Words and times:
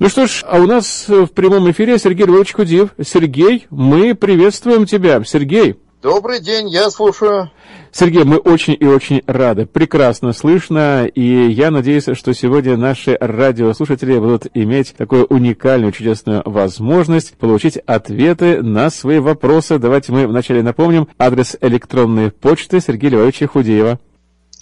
Ну 0.00 0.08
что 0.08 0.26
ж, 0.26 0.42
а 0.46 0.58
у 0.58 0.66
нас 0.66 1.04
в 1.08 1.26
прямом 1.26 1.70
эфире 1.72 1.98
Сергей 1.98 2.24
Львович 2.24 2.54
Худиев. 2.54 2.94
Сергей, 3.04 3.66
мы 3.68 4.14
приветствуем 4.14 4.86
тебя. 4.86 5.22
Сергей. 5.24 5.76
Добрый 6.00 6.40
день, 6.40 6.70
я 6.70 6.90
слушаю. 6.90 7.50
Сергей, 7.92 8.24
мы 8.24 8.38
очень 8.38 8.74
и 8.80 8.86
очень 8.86 9.22
рады. 9.26 9.66
Прекрасно 9.66 10.32
слышно. 10.32 11.06
И 11.06 11.50
я 11.50 11.70
надеюсь, 11.70 12.06
что 12.14 12.32
сегодня 12.32 12.78
наши 12.78 13.14
радиослушатели 13.20 14.18
будут 14.18 14.46
иметь 14.54 14.94
такую 14.96 15.26
уникальную, 15.26 15.92
чудесную 15.92 16.40
возможность 16.46 17.36
получить 17.36 17.76
ответы 17.76 18.62
на 18.62 18.88
свои 18.88 19.18
вопросы. 19.18 19.78
Давайте 19.78 20.12
мы 20.12 20.26
вначале 20.26 20.62
напомним 20.62 21.08
адрес 21.18 21.58
электронной 21.60 22.30
почты 22.30 22.80
Сергея 22.80 23.10
Львовича 23.10 23.46
Худеева. 23.48 24.00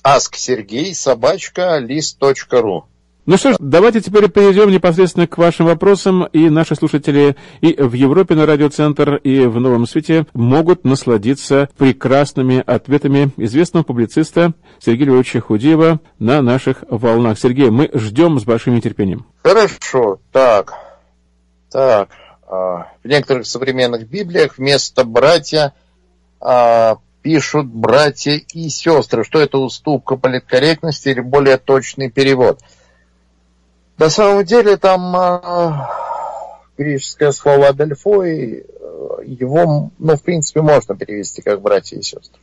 Ask 0.05 0.31
Сергей, 0.35 0.93
собачка, 0.97 1.79
лист.ру. 1.79 2.87
Ну 3.29 3.37
что 3.37 3.53
ж, 3.53 3.57
давайте 3.59 4.01
теперь 4.01 4.31
перейдем 4.31 4.71
непосредственно 4.71 5.27
к 5.27 5.37
вашим 5.37 5.67
вопросам. 5.67 6.25
И 6.33 6.49
наши 6.49 6.75
слушатели 6.75 7.37
и 7.61 7.75
в 7.75 7.93
Европе 7.93 8.35
на 8.35 8.47
радиоцентр, 8.47 9.17
и 9.17 9.41
в 9.41 9.61
Новом 9.61 9.87
Свете 9.87 10.25
могут 10.33 10.85
насладиться 10.85 11.69
прекрасными 11.77 12.65
ответами 12.67 13.31
известного 13.37 13.85
публициста 13.85 14.55
Сергея 14.79 15.09
Львовича 15.09 15.43
Худеева 15.43 16.01
на 16.19 16.41
наших 16.41 16.85
волнах. 16.89 17.39
Сергей, 17.39 17.69
мы 17.69 17.91
ждем 17.93 18.41
с 18.41 18.45
большим 18.45 18.77
нетерпением. 18.77 19.27
Хорошо, 19.43 20.21
так, 20.33 20.73
так. 21.71 22.09
А, 22.47 22.87
в 23.05 23.07
некоторых 23.07 23.47
современных 23.47 24.09
библиях 24.09 24.57
вместо 24.57 25.05
братья 25.05 25.75
а, 26.41 26.97
пишут 27.21 27.67
братья 27.67 28.41
и 28.55 28.71
сестры. 28.71 29.23
Что 29.23 29.39
это 29.39 29.59
уступка 29.59 30.17
политкорректности 30.17 31.11
или 31.11 31.21
более 31.21 31.59
точный 31.59 32.11
перевод– 32.11 32.61
на 33.99 34.11
самом 34.11 34.45
деле 34.45 34.77
там 34.77 35.15
э, 35.17 35.73
греческое 36.79 37.33
слово 37.33 37.69
«адельфой», 37.69 38.61
э, 38.61 39.19
его, 39.25 39.91
ну, 39.99 40.17
в 40.17 40.23
принципе, 40.23 40.63
можно 40.63 40.97
перевести 40.97 41.43
как 41.43 41.61
«братья 41.61 41.97
и 41.97 42.03
сестры». 42.03 42.41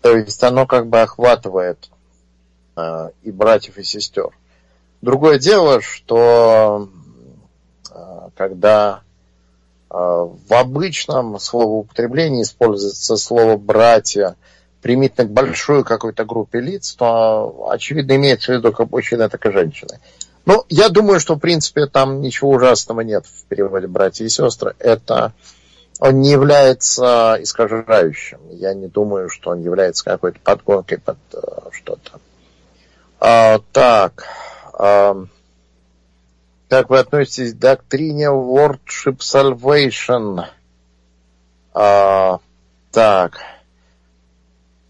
То 0.00 0.16
есть 0.16 0.42
оно 0.44 0.66
как 0.66 0.86
бы 0.86 1.00
охватывает 1.00 1.90
э, 2.76 3.10
и 3.24 3.32
братьев, 3.32 3.78
и 3.78 3.82
сестер. 3.82 4.30
Другое 5.02 5.38
дело, 5.38 5.80
что 5.80 6.88
э, 7.90 8.28
когда 8.36 9.02
э, 9.90 9.94
в 9.94 10.52
обычном 10.52 11.38
словоупотреблении 11.40 12.42
используется 12.42 13.16
слово 13.16 13.56
«братья», 13.56 14.36
примитивно 14.82 15.24
к 15.24 15.32
большой 15.32 15.84
какой-то 15.84 16.24
группе 16.24 16.60
лиц, 16.60 16.94
то, 16.94 17.68
очевидно, 17.70 18.16
имеется 18.16 18.52
в 18.52 18.56
виду 18.56 18.72
как 18.72 18.90
мужчина, 18.90 19.28
так 19.28 19.44
и 19.44 19.52
женщины. 19.52 19.98
Ну, 20.50 20.64
я 20.68 20.88
думаю, 20.88 21.20
что, 21.20 21.36
в 21.36 21.38
принципе, 21.38 21.86
там 21.86 22.20
ничего 22.20 22.50
ужасного 22.50 23.02
нет 23.02 23.24
в 23.24 23.44
переводе 23.44 23.86
«братья 23.86 24.24
и 24.24 24.28
сестры». 24.28 24.74
Это 24.80 25.32
он 26.00 26.22
не 26.22 26.32
является 26.32 27.38
искажающим. 27.40 28.40
Я 28.50 28.74
не 28.74 28.88
думаю, 28.88 29.28
что 29.28 29.50
он 29.50 29.62
является 29.62 30.04
какой-то 30.04 30.40
подгонкой 30.40 30.98
под 30.98 31.18
э, 31.34 31.38
что-то. 31.70 32.18
А, 33.20 33.60
так. 33.70 34.24
А, 34.72 35.24
как 36.68 36.90
вы 36.90 36.98
относитесь 36.98 37.54
к 37.54 37.58
доктрине 37.58 38.30
Worship 38.30 39.18
Salvation? 39.18 40.46
А, 41.74 42.40
так. 42.90 43.38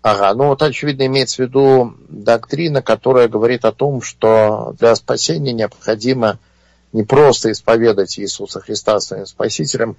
Ага, 0.02 0.32
ну 0.34 0.48
вот 0.48 0.62
очевидно 0.62 1.06
имеется 1.06 1.36
в 1.36 1.46
виду 1.46 1.94
доктрина, 2.08 2.80
которая 2.80 3.28
говорит 3.28 3.66
о 3.66 3.72
том, 3.72 4.00
что 4.00 4.74
для 4.78 4.94
спасения 4.94 5.52
необходимо 5.52 6.38
не 6.92 7.02
просто 7.02 7.52
исповедать 7.52 8.18
Иисуса 8.18 8.60
Христа 8.60 8.98
своим 9.00 9.26
Спасителем, 9.26 9.96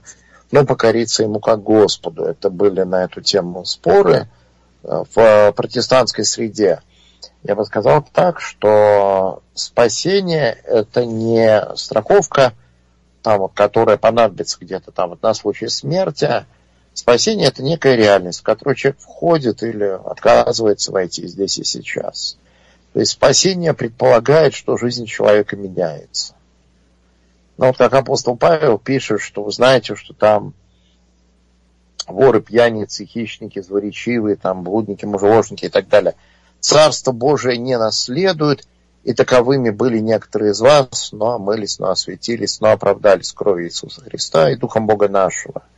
но 0.52 0.66
покориться 0.66 1.24
Ему 1.24 1.40
как 1.40 1.62
Господу. 1.62 2.24
Это 2.24 2.50
были 2.50 2.82
на 2.82 3.04
эту 3.04 3.22
тему 3.22 3.64
споры 3.64 4.28
э, 4.84 5.04
в 5.14 5.54
протестантской 5.56 6.26
среде. 6.26 6.82
Я 7.44 7.56
бы 7.56 7.64
сказал 7.66 8.06
так, 8.12 8.42
что 8.42 9.44
спасение– 9.54 10.58
это 10.66 11.06
не 11.06 11.76
страховка, 11.76 12.54
там, 13.22 13.48
которая 13.50 13.98
понадобится 13.98 14.58
где-то 14.60 14.92
там 14.92 15.12
вот 15.12 15.22
на 15.22 15.34
случай 15.36 15.68
смерти, 15.68 16.46
Спасение– 16.94 17.48
это 17.50 17.64
некая 17.64 17.96
реальность, 17.96 18.42
в 18.42 18.44
которую 18.44 18.76
человек 18.76 19.00
входит 19.00 19.64
или 19.64 19.86
отказывается 19.86 20.92
войти 20.92 21.26
здесь 21.26 21.58
и 21.58 21.64
сейчас. 21.64 22.38
То 22.94 23.00
есть 23.00 23.14
спасение 23.14 23.74
предполагает, 23.74 24.54
что 24.54 24.78
жизнь 24.78 25.06
человека 25.06 25.56
меняется. 25.56 26.36
Но 27.58 27.68
вот 27.68 27.78
как 27.78 27.94
апостол 27.94 28.36
Павел 28.36 28.78
пишет, 28.78 29.22
что 29.22 29.44
вы 29.44 29.52
знаете, 29.52 29.96
что 29.96 30.14
там 30.14 30.54
воры, 32.08 32.42
пьяницы, 32.42 33.06
хищники, 33.06 33.62
злоречивые, 33.62 34.36
там 34.36 34.64
блудники, 34.64 35.06
мужеложники 35.06 35.66
и 35.66 35.70
так 35.70 35.88
далее. 35.88 36.16
Царство 36.60 37.14
Божие 37.14 37.58
не 37.58 37.78
наследуют, 37.78 38.68
и 39.04 39.14
таковыми 39.14 39.70
были 39.70 40.00
некоторые 40.00 40.52
из 40.52 40.60
вас, 40.60 41.12
но 41.14 41.36
омылись, 41.36 41.80
но 41.80 41.90
осветились, 41.90 42.60
но 42.60 42.72
оправдались 42.72 43.32
кровью 43.32 43.68
Иисуса 43.68 44.02
Христа 44.02 44.52
и 44.52 44.58
Духом 44.58 44.88
Бога 44.88 45.08
нашего– 45.08 45.64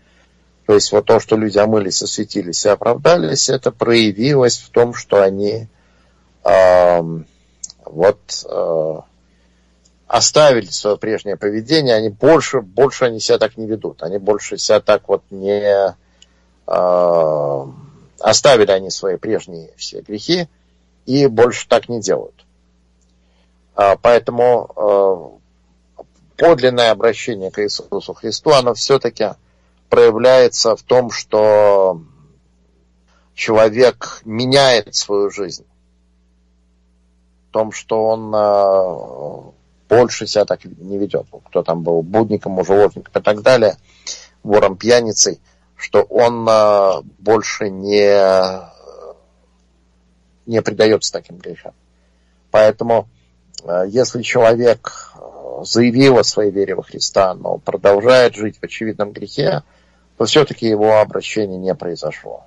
то 0.66 0.74
есть 0.74 0.92
вот 0.92 1.06
то, 1.06 1.20
что 1.20 1.36
люди 1.36 1.58
омылись, 1.58 2.02
осветились 2.02 2.66
и 2.66 2.70
оправдались, 2.70 3.50
это 3.50 3.72
проявилось 3.72 4.58
в 4.58 4.70
том, 4.70 4.94
что 4.94 5.22
они 5.22 5.68
э, 6.44 7.02
вот 7.86 8.46
э, 8.50 9.00
оставили 10.08 10.68
свое 10.68 10.98
прежнее 10.98 11.36
поведение, 11.36 11.96
они 11.96 12.10
больше, 12.10 12.62
больше 12.62 13.06
они 13.06 13.20
себя 13.20 13.40
так 13.40 13.58
не 13.58 13.66
ведут, 13.66 14.04
они 14.04 14.20
больше 14.20 14.58
себя 14.58 14.80
так 14.80 15.10
вот 15.10 15.24
не 15.32 15.96
э, 16.68 17.66
оставили 18.20 18.72
они 18.72 18.90
свои 18.90 19.18
прежние 19.18 19.74
все 19.76 20.02
грехи 20.02 20.48
и 21.06 21.28
больше 21.28 21.68
так 21.68 21.90
не 21.90 22.00
делают. 22.00 22.46
А, 23.76 23.98
поэтому 23.98 25.40
э, 25.98 26.04
подлинное 26.38 26.92
обращение 26.92 27.52
к 27.52 27.62
Иисусу 27.62 28.14
Христу, 28.14 28.52
оно 28.52 28.74
все-таки 28.76 29.32
проявляется 29.94 30.76
в 30.76 30.82
том, 30.82 31.12
что 31.12 32.02
человек 33.36 34.22
меняет 34.26 34.96
свою 34.96 35.30
жизнь. 35.30 35.68
В 37.50 37.54
том, 37.54 37.72
что 37.72 38.04
он 38.04 38.34
э, 38.34 39.52
больше 39.88 40.26
себя 40.26 40.46
так 40.46 40.66
не 40.66 40.98
ведет. 40.98 41.28
Кто 41.46 41.62
там 41.62 41.84
был 41.84 42.02
будником, 42.02 42.54
мужеложником 42.54 43.14
и 43.16 43.24
так 43.24 43.44
далее, 43.44 43.78
вором, 44.42 44.78
пьяницей, 44.78 45.40
что 45.76 46.02
он 46.02 46.48
э, 46.50 47.02
больше 47.20 47.70
не, 47.70 48.18
не 50.48 50.60
предается 50.64 51.14
таким 51.14 51.38
грехам. 51.38 51.76
Поэтому, 52.50 53.08
э, 53.64 53.84
если 53.90 54.24
человек 54.24 55.14
заявил 55.62 56.18
о 56.18 56.24
своей 56.24 56.50
вере 56.50 56.74
во 56.74 56.82
Христа, 56.82 57.36
но 57.36 57.60
продолжает 57.60 58.34
жить 58.34 58.58
в 58.58 58.64
очевидном 58.64 59.12
грехе, 59.12 59.62
то 60.18 60.26
все-таки 60.26 60.68
его 60.68 61.00
обращение 61.00 61.58
не 61.58 61.74
произошло. 61.76 62.46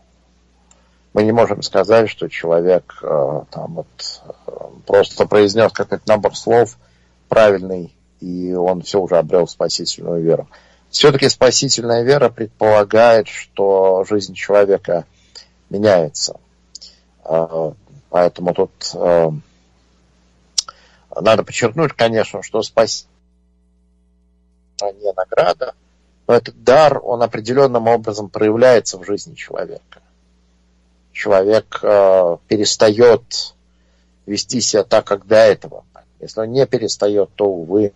Мы 1.12 1.22
не 1.22 1.32
можем 1.32 1.62
сказать, 1.62 2.10
что 2.10 2.28
человек 2.28 2.98
э, 3.02 3.42
там 3.50 3.74
вот 3.74 4.22
э, 4.46 4.50
просто 4.86 5.26
произнес 5.26 5.72
какой-то 5.72 6.04
набор 6.06 6.36
слов 6.36 6.76
правильный, 7.28 7.96
и 8.20 8.52
он 8.52 8.82
все 8.82 9.00
уже 9.00 9.16
обрел 9.16 9.48
спасительную 9.48 10.22
веру. 10.22 10.46
Все-таки 10.90 11.28
спасительная 11.28 12.02
вера 12.02 12.28
предполагает, 12.28 13.28
что 13.28 14.04
жизнь 14.04 14.34
человека 14.34 15.06
меняется. 15.70 16.38
Э, 17.24 17.72
поэтому 18.10 18.52
тут 18.52 18.72
надо 21.18 21.44
подчеркнуть, 21.44 21.94
конечно, 21.94 22.42
что 22.42 22.60
спасение 22.62 23.08
не 24.80 25.12
награда, 25.14 25.74
но 26.26 26.34
этот 26.34 26.62
дар, 26.62 27.00
он 27.02 27.22
определенным 27.22 27.86
образом 27.86 28.28
проявляется 28.28 28.98
в 28.98 29.04
жизни 29.04 29.34
человека. 29.34 30.00
Человек 31.12 31.78
э, 31.82 32.36
перестает 32.48 33.54
вести 34.26 34.60
себя 34.60 34.82
так, 34.82 35.06
как 35.06 35.26
до 35.26 35.36
этого. 35.36 35.84
Если 36.20 36.40
он 36.40 36.50
не 36.50 36.66
перестает, 36.66 37.30
то, 37.36 37.46
увы, 37.46 37.92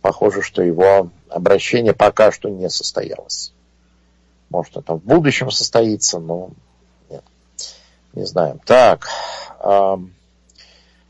похоже, 0.00 0.42
что 0.42 0.62
его 0.62 1.10
обращение 1.28 1.92
пока 1.92 2.30
что 2.30 2.48
не 2.48 2.70
состоялось. 2.70 3.52
Может, 4.48 4.76
это 4.76 4.94
в 4.94 5.02
будущем 5.02 5.50
состоится, 5.50 6.20
но 6.20 6.50
нет. 7.10 7.24
Не 8.12 8.24
знаем. 8.24 8.60
Так, 8.64 9.08
э, 9.60 9.96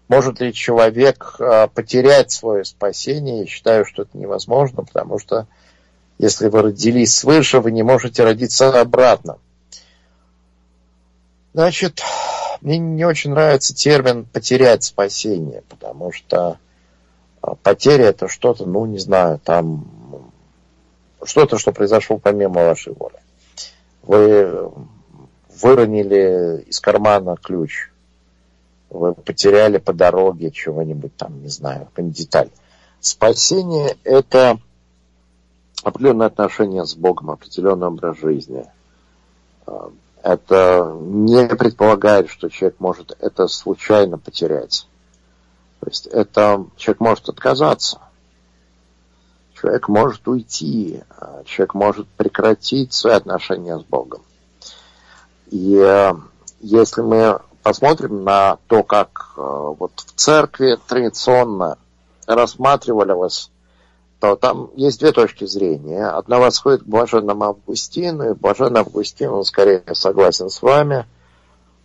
может 0.09 0.41
ли 0.41 0.55
человек 0.55 1.37
э, 1.39 1.69
потерять 1.69 2.31
свое 2.31 2.65
спасение? 2.65 3.41
Я 3.41 3.47
считаю, 3.47 3.85
что 3.85 4.03
это 4.03 4.17
невозможно, 4.17 4.85
потому 4.85 5.19
что 5.19 5.47
если 6.19 6.49
вы 6.49 6.63
родились 6.63 7.15
свыше, 7.15 7.61
вы 7.61 7.73
не 7.73 7.83
можете 7.83 8.25
родиться 8.25 8.81
обратно. 8.81 9.39
Значит, 11.53 12.03
мне 12.61 12.79
не 12.79 13.05
очень 13.05 13.31
нравится 13.31 13.75
термин 13.75 14.25
«потерять 14.25 14.85
спасение», 14.85 15.63
потому 15.69 16.13
что 16.13 16.59
А 17.47 17.55
потеря 17.55 18.07
это 18.07 18.29
что-то, 18.29 18.67
ну, 18.67 18.87
не 18.87 18.99
знаю, 18.99 19.39
там 19.39 20.33
что-то, 21.25 21.59
что 21.59 21.73
произошло 21.73 22.19
помимо 22.19 22.65
вашей 22.65 22.93
воли. 22.93 23.21
Вы 24.03 24.73
выронили 25.61 26.65
из 26.67 26.81
кармана 26.81 27.37
ключ, 27.37 27.91
вы 28.91 29.15
потеряли 29.15 29.79
по 29.79 29.93
дороге 29.93 30.51
чего-нибудь 30.51 31.17
там, 31.17 31.41
не 31.43 31.49
знаю, 31.49 31.89
деталь. 31.97 32.51
Спасение– 33.01 33.97
это 34.05 34.59
определенное 35.83 36.27
отношение 36.27 36.85
с 36.85 36.95
Богом, 36.95 37.31
определенный 37.31 37.87
образ 37.89 38.19
жизни. 38.19 38.67
А, 39.67 39.91
это 40.23 40.97
не 41.01 41.47
предполагает, 41.49 42.29
что 42.29 42.49
человек 42.49 42.81
может 42.81 43.17
это 43.21 43.47
случайно 43.49 44.19
потерять. 44.19 44.89
То 45.81 45.89
есть 45.89 46.07
это 46.07 46.67
человек 46.77 47.01
может 47.01 47.29
отказаться, 47.29 48.01
человек 49.55 49.89
может 49.89 50.27
уйти, 50.27 51.03
а 51.11 51.45
человек 51.45 51.75
может 51.75 52.09
прекратить 52.09 52.93
свои 52.93 53.15
отношения 53.15 53.79
с 53.79 53.83
Богом. 53.85 54.23
И 55.51 55.77
э, 55.77 56.15
если 56.61 57.03
мы 57.03 57.41
посмотрим 57.63 58.25
на 58.25 58.59
то, 58.69 58.83
как 58.83 59.33
вот 59.37 59.93
в 59.97 60.13
церкви 60.15 60.79
традиционно 60.87 61.79
рассматривалось, 62.27 63.51
то 64.27 64.35
там 64.35 64.71
есть 64.75 64.99
две 64.99 65.13
точки 65.13 65.45
зрения. 65.45 66.07
Одна 66.07 66.39
восходит 66.39 66.83
к 66.83 66.87
блаженному 66.87 67.45
Августину, 67.45 68.31
и 68.31 68.35
блаженный 68.35 68.81
Августин, 68.81 69.31
он 69.31 69.45
скорее 69.45 69.85
согласен 69.93 70.51
с 70.51 70.63
вами, 70.63 71.07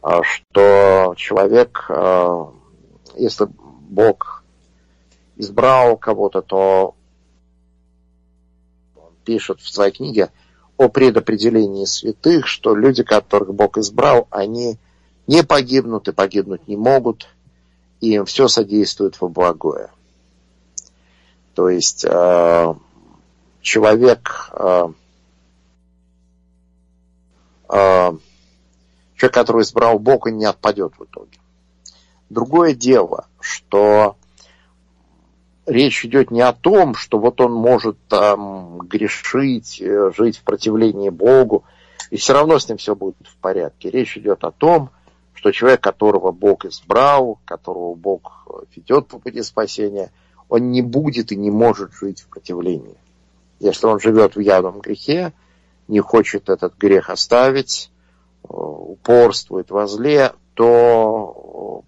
а, 0.02 0.24
что 0.24 1.14
человек, 1.18 1.86
э, 1.90 2.46
если 3.16 3.48
Бог 3.90 4.44
избрал 5.36 5.98
кого-то, 5.98 6.42
то 6.42 6.96
он 8.96 9.14
пишет 9.24 9.60
в 9.60 9.72
своей 9.72 9.92
книге 9.92 10.32
о 10.78 10.90
предопределении 10.90 11.86
святых, 11.86 12.48
что 12.48 12.76
люди, 12.76 13.04
которых 13.04 13.54
Бог 13.54 13.78
избрал, 13.78 14.28
они 14.32 14.80
не 15.28 15.44
погибнут 15.44 16.08
и 16.08 16.12
погибнуть 16.12 16.68
не 16.68 16.76
могут, 16.76 17.28
и 18.00 18.16
им 18.16 18.26
все 18.26 18.48
содействует 18.48 19.22
во 19.22 19.28
благое. 19.28 19.92
То 21.54 21.70
есть 21.70 22.06
э, 22.06 22.74
человек, 23.62 24.50
э, 24.54 24.88
э, 27.70 28.12
человек, 29.16 29.34
который 29.34 29.64
избрал 29.64 30.00
Бога, 30.00 30.32
не 30.32 30.46
отпадет 30.46 30.94
в 30.98 31.04
итоге. 31.04 31.38
Другое 32.30 32.74
дело, 32.74 33.26
что 33.42 34.16
речь 35.66 36.06
идет 36.06 36.32
не 36.32 36.42
о 36.42 36.54
том, 36.54 36.96
что 36.96 37.20
вот 37.20 37.42
он 37.42 37.54
может 37.54 37.98
там 38.08 38.80
грешить, 38.80 39.82
э, 39.82 40.12
жить 40.16 40.38
в 40.38 40.44
противлении 40.44 41.10
Богу, 41.10 41.66
и 42.10 42.18
все 42.18 42.34
равно 42.34 42.60
с 42.60 42.68
ним 42.68 42.78
все 42.78 42.96
будет 42.96 43.16
в 43.28 43.36
порядке. 43.38 43.90
Речь 43.90 44.18
идет 44.18 44.44
о 44.44 44.52
том, 44.52 44.90
что 45.34 45.52
человек, 45.52 45.82
которого 45.82 46.32
Бог 46.32 46.66
избрал, 46.66 47.40
которого 47.46 47.96
Бог 47.96 48.48
ведет 48.76 49.08
по 49.08 49.18
пути 49.18 49.42
спасения, 49.42 50.12
он 50.52 50.70
не 50.72 50.82
будет 50.82 51.32
и 51.32 51.38
не 51.38 51.50
может 51.50 51.94
жить 51.94 52.24
в 52.24 52.28
противлении. 52.28 52.98
Если 53.62 53.86
он 53.86 54.02
живет 54.02 54.36
в 54.36 54.42
явном 54.42 54.82
грехе, 54.82 55.32
не 55.88 56.02
хочет 56.02 56.50
этот 56.50 56.78
грех 56.78 57.10
оставить, 57.10 57.90
э, 58.44 58.48
упорствует 58.50 59.72
во 59.72 59.88
зле, 59.88 60.34
то 60.54 61.86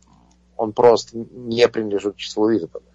он 0.56 0.72
просто 0.72 1.18
не 1.18 1.68
принадлежит 1.68 2.16
к 2.16 2.18
числу 2.18 2.52
избранных. 2.52 2.94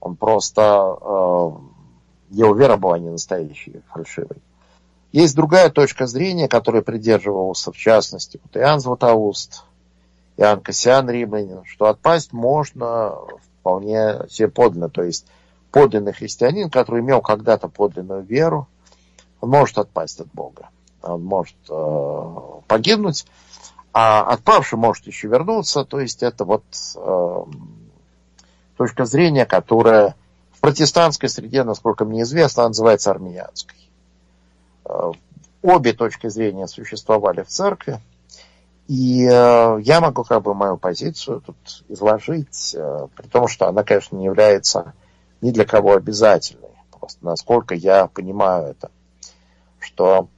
Он 0.00 0.16
просто... 0.16 0.98
Э, 1.00 1.50
его 2.30 2.54
вера 2.56 2.76
была 2.76 2.98
не 2.98 3.10
настоящей, 3.10 3.82
фальшивой. 3.92 4.38
Есть 5.12 5.36
другая 5.36 5.70
точка 5.70 6.06
зрения, 6.06 6.48
которая 6.48 6.82
придерживался, 6.82 7.70
в 7.70 7.76
частности, 7.76 8.40
вот 8.42 8.56
Иоанн 8.56 8.80
Златоуст, 8.80 9.62
Иоанн 10.36 10.62
Кассиан 10.62 11.08
Римлянин, 11.08 11.64
что 11.64 11.86
отпасть 11.86 12.32
можно 12.32 13.14
вполне 13.62 14.28
себе 14.28 14.48
подлинно. 14.48 14.90
То 14.90 15.04
есть 15.04 15.26
подлинный 15.70 16.12
христианин, 16.12 16.68
который 16.68 17.00
имел 17.00 17.22
когда-то 17.22 17.68
подлинную 17.68 18.22
веру, 18.22 18.68
он 19.40 19.50
может 19.50 19.78
отпасть 19.78 20.20
от 20.20 20.28
Бога. 20.32 20.68
Он 21.00 21.24
может 21.24 21.56
э, 21.68 22.36
погибнуть, 22.66 23.24
а 23.92 24.22
отпавший 24.22 24.78
может 24.78 25.06
еще 25.06 25.28
вернуться, 25.28 25.84
то 25.84 26.00
есть 26.00 26.22
это 26.22 26.44
вот 26.44 26.64
э, 26.94 27.44
точка 28.76 29.04
зрения, 29.04 29.46
которая 29.46 30.14
в 30.52 30.60
протестантской 30.60 31.28
среде, 31.28 31.64
насколько 31.64 32.04
мне 32.04 32.22
известно, 32.22 32.68
называется 32.68 33.10
армянской. 33.10 33.90
Э, 34.84 35.10
обе 35.62 35.92
точки 35.92 36.28
зрения 36.28 36.68
существовали 36.68 37.42
в 37.42 37.48
церкви, 37.48 38.00
и 38.88 39.24
э, 39.24 39.80
я 39.82 40.00
могу 40.00 40.24
как 40.24 40.42
бы 40.42 40.54
мою 40.54 40.76
позицию 40.76 41.40
тут 41.40 41.56
изложить, 41.88 42.74
э, 42.74 43.08
при 43.14 43.26
том, 43.28 43.48
что 43.48 43.68
она, 43.68 43.84
конечно, 43.84 44.16
не 44.16 44.24
является 44.24 44.94
ни 45.40 45.50
для 45.50 45.64
кого 45.64 45.94
обязательной. 45.94 46.68
Просто 46.90 47.24
насколько 47.24 47.74
я 47.74 48.06
понимаю 48.06 48.68
это, 48.68 48.90
что 49.78 50.28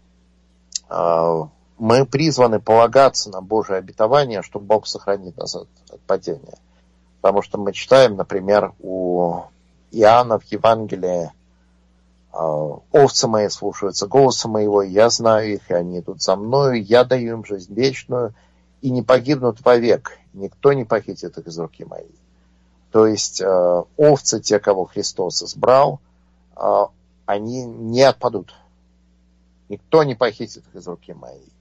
э, 0.88 1.42
мы 1.78 2.06
призваны 2.06 2.60
полагаться 2.60 3.30
на 3.30 3.40
Божие 3.40 3.78
обетование, 3.78 4.42
что 4.42 4.60
Бог 4.60 4.86
сохранит 4.86 5.36
нас 5.36 5.54
от, 5.54 5.68
от 5.90 6.00
падения. 6.02 6.58
Потому 7.20 7.42
что 7.42 7.58
мы 7.58 7.72
читаем, 7.72 8.16
например, 8.16 8.72
у 8.80 9.42
Иоанна 9.90 10.38
в 10.38 10.44
Евангелии 10.44 11.26
«А, 11.26 11.32
«Овцы 12.36 13.28
мои 13.28 13.48
слушаются 13.48 14.06
голоса 14.06 14.48
моего, 14.48 14.82
я 14.82 15.08
знаю 15.10 15.54
их, 15.54 15.70
и 15.70 15.74
они 15.74 16.00
идут 16.00 16.22
за 16.22 16.36
мною, 16.36 16.82
я 16.82 17.04
даю 17.04 17.38
им 17.38 17.44
жизнь 17.44 17.72
вечную, 17.74 18.34
и 18.80 18.90
не 18.90 19.02
погибнут 19.02 19.64
вовек, 19.64 20.18
никто 20.32 20.72
не 20.72 20.84
похитит 20.84 21.38
их 21.38 21.46
из 21.46 21.58
руки 21.58 21.84
моей». 21.84 22.14
То 22.90 23.06
есть 23.06 23.40
э, 23.40 23.82
овцы, 23.96 24.40
те, 24.40 24.58
кого 24.58 24.84
Христос 24.84 25.42
избрал, 25.42 26.00
э, 26.56 26.84
они 27.26 27.64
не 27.64 28.02
отпадут. 28.02 28.54
Никто 29.68 30.04
не 30.04 30.14
похитит 30.14 30.64
их 30.68 30.74
из 30.74 30.86
руки 30.86 31.12
моей. 31.12 31.52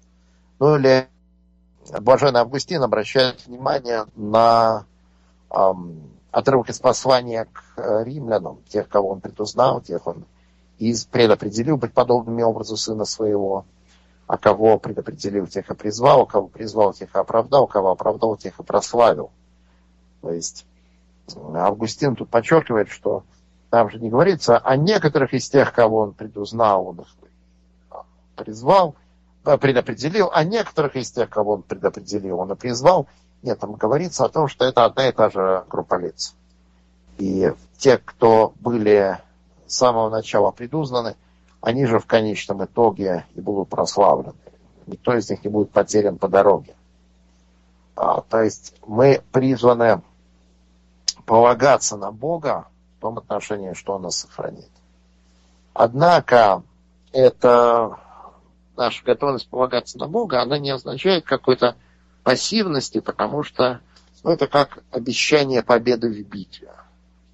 Ну 0.60 0.76
или 0.76 1.08
Блаженный 2.02 2.42
Августин 2.42 2.82
обращает 2.82 3.46
внимание 3.46 4.06
на 4.16 4.86
эм, 5.50 6.12
отрывок 6.32 6.70
из 6.70 6.80
послания 6.80 7.46
к 7.52 7.64
э, 7.78 8.04
римлянам, 8.04 8.60
тех, 8.70 8.88
кого 8.88 9.10
он 9.10 9.22
предузнал, 9.22 9.82
тех 9.82 10.06
он 10.08 10.26
из 10.90 11.06
предопределил 11.06 11.78
быть 11.78 11.94
подобными 11.94 12.42
образу 12.42 12.78
сына 12.78 13.06
своего, 13.06 13.66
а 14.28 14.38
кого 14.38 14.78
предопределил, 14.80 15.48
тех 15.48 15.70
и 15.70 15.76
призвал, 15.76 16.26
кого 16.26 16.48
призвал, 16.48 16.94
тех 16.94 17.14
и 17.16 17.18
оправдал, 17.18 17.68
кого 17.68 17.92
оправдал, 17.92 18.38
тех 18.38 18.60
и 18.60 18.64
прославил. 18.64 19.32
То 20.22 20.32
есть 20.32 20.66
Августин 21.36 22.16
тут 22.16 22.30
подчеркивает, 22.30 22.90
что 22.90 23.24
там 23.70 23.90
же 23.90 24.00
не 24.00 24.10
говорится 24.10 24.58
о 24.58 24.76
некоторых 24.78 25.34
из 25.34 25.50
тех, 25.50 25.74
кого 25.74 26.00
он 26.00 26.14
предузнал, 26.14 26.88
он 26.88 27.02
их 27.02 27.08
призвал, 28.36 28.96
Э, 29.46 29.58
предопределил, 29.58 30.30
а 30.32 30.44
некоторых 30.44 30.96
из 30.96 31.12
тех, 31.12 31.30
кого 31.30 31.54
он 31.54 31.64
предопределил, 31.64 32.40
он 32.40 32.52
и 32.54 32.56
призвал. 32.56 33.08
Нет, 33.42 33.60
там 33.60 33.74
говорится 33.74 34.24
о 34.24 34.30
том, 34.30 34.48
что 34.48 34.66
это 34.66 34.86
одна 34.86 35.10
и 35.10 35.12
та 35.12 35.30
же 35.30 35.66
группа 35.70 35.96
лиц. 35.96 36.34
И 37.18 37.52
те, 37.78 37.98
кто 37.98 38.54
были 38.60 39.18
с 39.74 39.78
самого 39.78 40.10
начала 40.10 40.52
предузнаны, 40.52 41.16
они 41.60 41.86
же 41.86 41.98
в 41.98 42.06
конечном 42.06 42.64
итоге 42.64 43.26
и 43.34 43.42
будут 43.42 43.70
прославлены. 43.70 44.34
Никто 44.86 45.16
из 45.16 45.30
них 45.30 45.44
не 45.44 45.50
будет 45.50 45.72
потерян 45.72 46.18
по 46.18 46.28
дороге. 46.28 46.76
А, 47.96 48.22
то 48.22 48.44
есть 48.44 48.76
мы 48.86 49.24
призваны 49.32 50.02
полагаться 51.26 51.98
на 51.98 52.12
Бога 52.12 52.68
в 52.98 53.02
том 53.02 53.18
отношении, 53.18 53.74
что 53.74 53.96
Он 53.96 54.04
нас 54.04 54.18
сохранит. 54.18 54.70
Однако 55.74 56.62
это 57.12 57.98
наша 58.78 59.04
готовность 59.04 59.50
полагаться 59.50 59.98
на 59.98 60.08
Бога, 60.08 60.42
она 60.42 60.60
не 60.60 60.70
означает 60.70 61.26
какой-то 61.26 61.78
пассивности, 62.24 63.00
потому 63.00 63.42
что 63.42 63.80
ну, 64.24 64.32
это 64.32 64.48
как 64.48 64.84
обещание 64.92 65.64
победы 65.64 66.10
в 66.10 66.28
битве. 66.28 66.70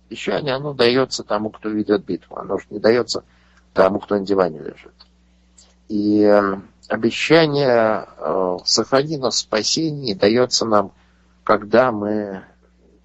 Обещание, 0.09 0.55
оно 0.55 0.73
дается 0.73 1.23
тому, 1.23 1.51
кто 1.51 1.69
ведет 1.69 2.03
битву, 2.03 2.37
оно 2.37 2.57
же 2.57 2.65
не 2.71 2.79
дается 2.79 3.23
тому, 3.73 3.99
кто 3.99 4.15
на 4.15 4.25
диване 4.25 4.59
лежит. 4.59 4.93
И 5.87 6.21
э, 6.23 6.59
обещание 6.87 8.07
э, 8.17 8.57
сохрани 8.65 9.17
нас 9.17 9.35
в 9.35 9.39
спасении 9.39 10.13
дается 10.13 10.65
нам, 10.65 10.91
когда 11.43 11.91
мы 11.91 12.43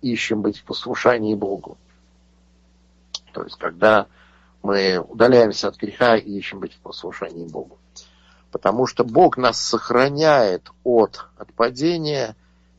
ищем 0.00 0.40
быть 0.40 0.58
в 0.58 0.64
послушании 0.64 1.34
Богу. 1.34 1.76
То 3.32 3.42
есть, 3.42 3.56
когда 3.58 4.06
мы 4.62 4.98
удаляемся 4.98 5.68
от 5.68 5.76
греха 5.76 6.16
и 6.16 6.30
ищем 6.30 6.60
быть 6.60 6.74
в 6.74 6.78
послушании 6.78 7.46
Богу 7.46 7.78
потому 8.54 8.86
что 8.86 9.02
Бог 9.02 9.36
нас 9.36 9.60
сохраняет 9.60 10.70
от 10.84 11.26
отпадения 11.36 12.36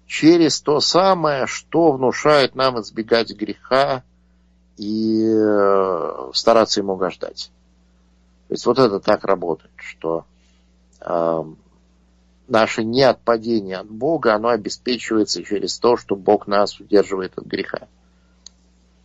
через 0.07 0.61
то 0.61 0.79
самое, 0.79 1.47
что 1.47 1.91
внушает 1.91 2.55
нам 2.55 2.79
избегать 2.79 3.35
греха, 3.35 4.01
и 4.77 5.23
э, 5.25 6.31
стараться 6.33 6.81
ему 6.81 6.93
угождать. 6.93 7.51
То 8.47 8.53
есть 8.53 8.65
вот 8.65 8.79
это 8.79 8.99
так 8.99 9.23
работает, 9.23 9.71
что 9.77 10.25
э, 11.01 11.43
наше 12.47 12.83
неотпадение 12.83 13.77
от 13.77 13.89
Бога, 13.89 14.35
оно 14.35 14.49
обеспечивается 14.49 15.43
через 15.43 15.79
то, 15.79 15.97
что 15.97 16.15
Бог 16.15 16.47
нас 16.47 16.79
удерживает 16.79 17.37
от 17.37 17.45
греха. 17.45 17.87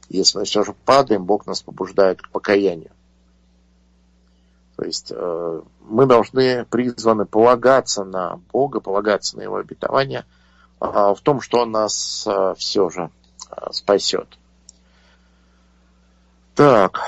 Если 0.09 0.39
мы 0.39 0.45
все 0.45 0.65
же 0.65 0.75
падаем, 0.85 1.25
Бог 1.25 1.47
нас 1.47 1.63
побуждает 1.63 2.21
к 2.21 2.29
покаянию. 2.31 2.91
То 4.77 4.85
есть 4.85 5.13
э, 5.15 5.63
мы 5.83 6.07
должны 6.07 6.65
призваны 6.65 7.27
полагаться 7.27 8.05
на 8.05 8.41
Бога, 8.53 8.81
полагаться 8.81 9.37
на 9.37 9.43
Его 9.43 9.57
обетование 9.57 10.25
э, 10.81 10.85
в 10.87 11.19
том, 11.23 11.41
что 11.41 11.61
Он 11.61 11.71
нас 11.71 12.27
э, 12.27 12.55
все 12.57 12.89
же 12.91 13.11
э, 13.51 13.73
спасет. 13.73 14.27
Так, 16.61 17.01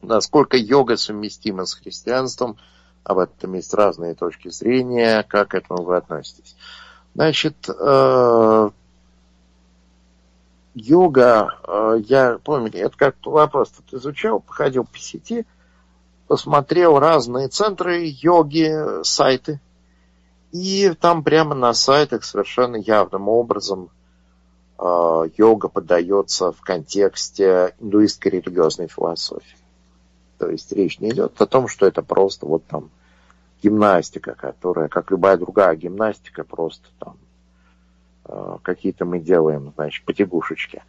насколько 0.00 0.56
йога 0.56 0.96
совместима 0.96 1.66
с 1.66 1.74
христианством, 1.74 2.56
об 3.04 3.18
этом 3.18 3.52
есть 3.52 3.74
разные 3.74 4.14
точки 4.14 4.48
зрения, 4.48 5.22
как 5.22 5.48
к 5.48 5.54
этому 5.54 5.82
вы 5.82 5.98
относитесь. 5.98 6.56
Значит, 7.14 7.68
э, 7.68 8.70
йога, 10.72 11.58
э, 11.62 11.96
я 12.06 12.38
помню, 12.42 12.70
это 12.72 12.96
как 12.96 13.16
вопрос 13.22 13.68
тут 13.72 14.00
изучал, 14.00 14.40
походил 14.40 14.84
по 14.84 14.98
сети, 14.98 15.44
посмотрел 16.26 16.98
разные 16.98 17.48
центры 17.48 18.06
йоги, 18.06 19.02
сайты, 19.04 19.60
и 20.52 20.94
там 20.98 21.22
прямо 21.22 21.54
на 21.54 21.74
сайтах 21.74 22.24
совершенно 22.24 22.76
явным 22.76 23.28
образом 23.28 23.90
йога 25.36 25.68
подается 25.68 26.52
в 26.52 26.60
контексте 26.60 27.74
индуистской 27.78 28.32
религиозной 28.32 28.88
философии. 28.88 29.56
То 30.38 30.50
есть 30.50 30.72
речь 30.72 30.98
не 30.98 31.10
идет 31.10 31.40
о 31.40 31.46
том, 31.46 31.68
что 31.68 31.86
это 31.86 32.02
просто 32.02 32.46
вот 32.46 32.64
там 32.66 32.90
гимнастика, 33.62 34.34
которая, 34.34 34.88
как 34.88 35.10
любая 35.10 35.36
другая 35.36 35.76
гимнастика, 35.76 36.42
просто 36.42 36.88
там 36.98 37.16
Э, 38.24 38.58
какие-то 38.62 39.04
мы 39.04 39.18
делаем, 39.18 39.72
значит, 39.76 40.04
потягушечки. 40.04 40.82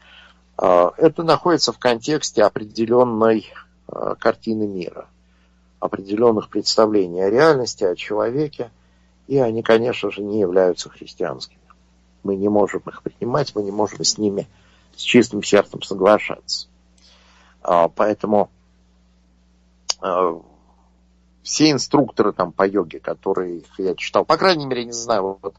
Э, 0.61 0.91
это 0.97 1.23
находится 1.23 1.73
в 1.73 1.79
контексте 1.79 2.43
определенной 2.43 3.51
э, 3.87 4.15
картины 4.19 4.67
мира, 4.67 5.07
определенных 5.79 6.49
представлений 6.49 7.21
о 7.21 7.29
реальности, 7.29 7.83
о 7.83 7.95
человеке, 7.95 8.71
и 9.27 9.37
они, 9.37 9.63
конечно 9.63 10.11
же, 10.11 10.21
не 10.21 10.39
являются 10.39 10.89
христианскими. 10.89 11.59
Мы 12.23 12.35
не 12.35 12.49
можем 12.49 12.81
их 12.87 13.03
принимать, 13.03 13.53
мы 13.55 13.63
не 13.63 13.71
можем 13.71 14.03
с 14.03 14.17
ними 14.17 14.47
с 14.95 15.01
чистым 15.01 15.43
сердцем 15.43 15.81
соглашаться. 15.81 16.67
Поэтому 17.61 18.49
все 21.43 21.71
инструкторы 21.71 22.31
там 22.33 22.51
по 22.51 22.67
йоге, 22.67 22.99
которые 22.99 23.63
я 23.77 23.95
читал, 23.95 24.25
по 24.25 24.37
крайней 24.37 24.65
мере, 24.65 24.85
не 24.85 24.91
знаю, 24.91 25.39
вот 25.41 25.55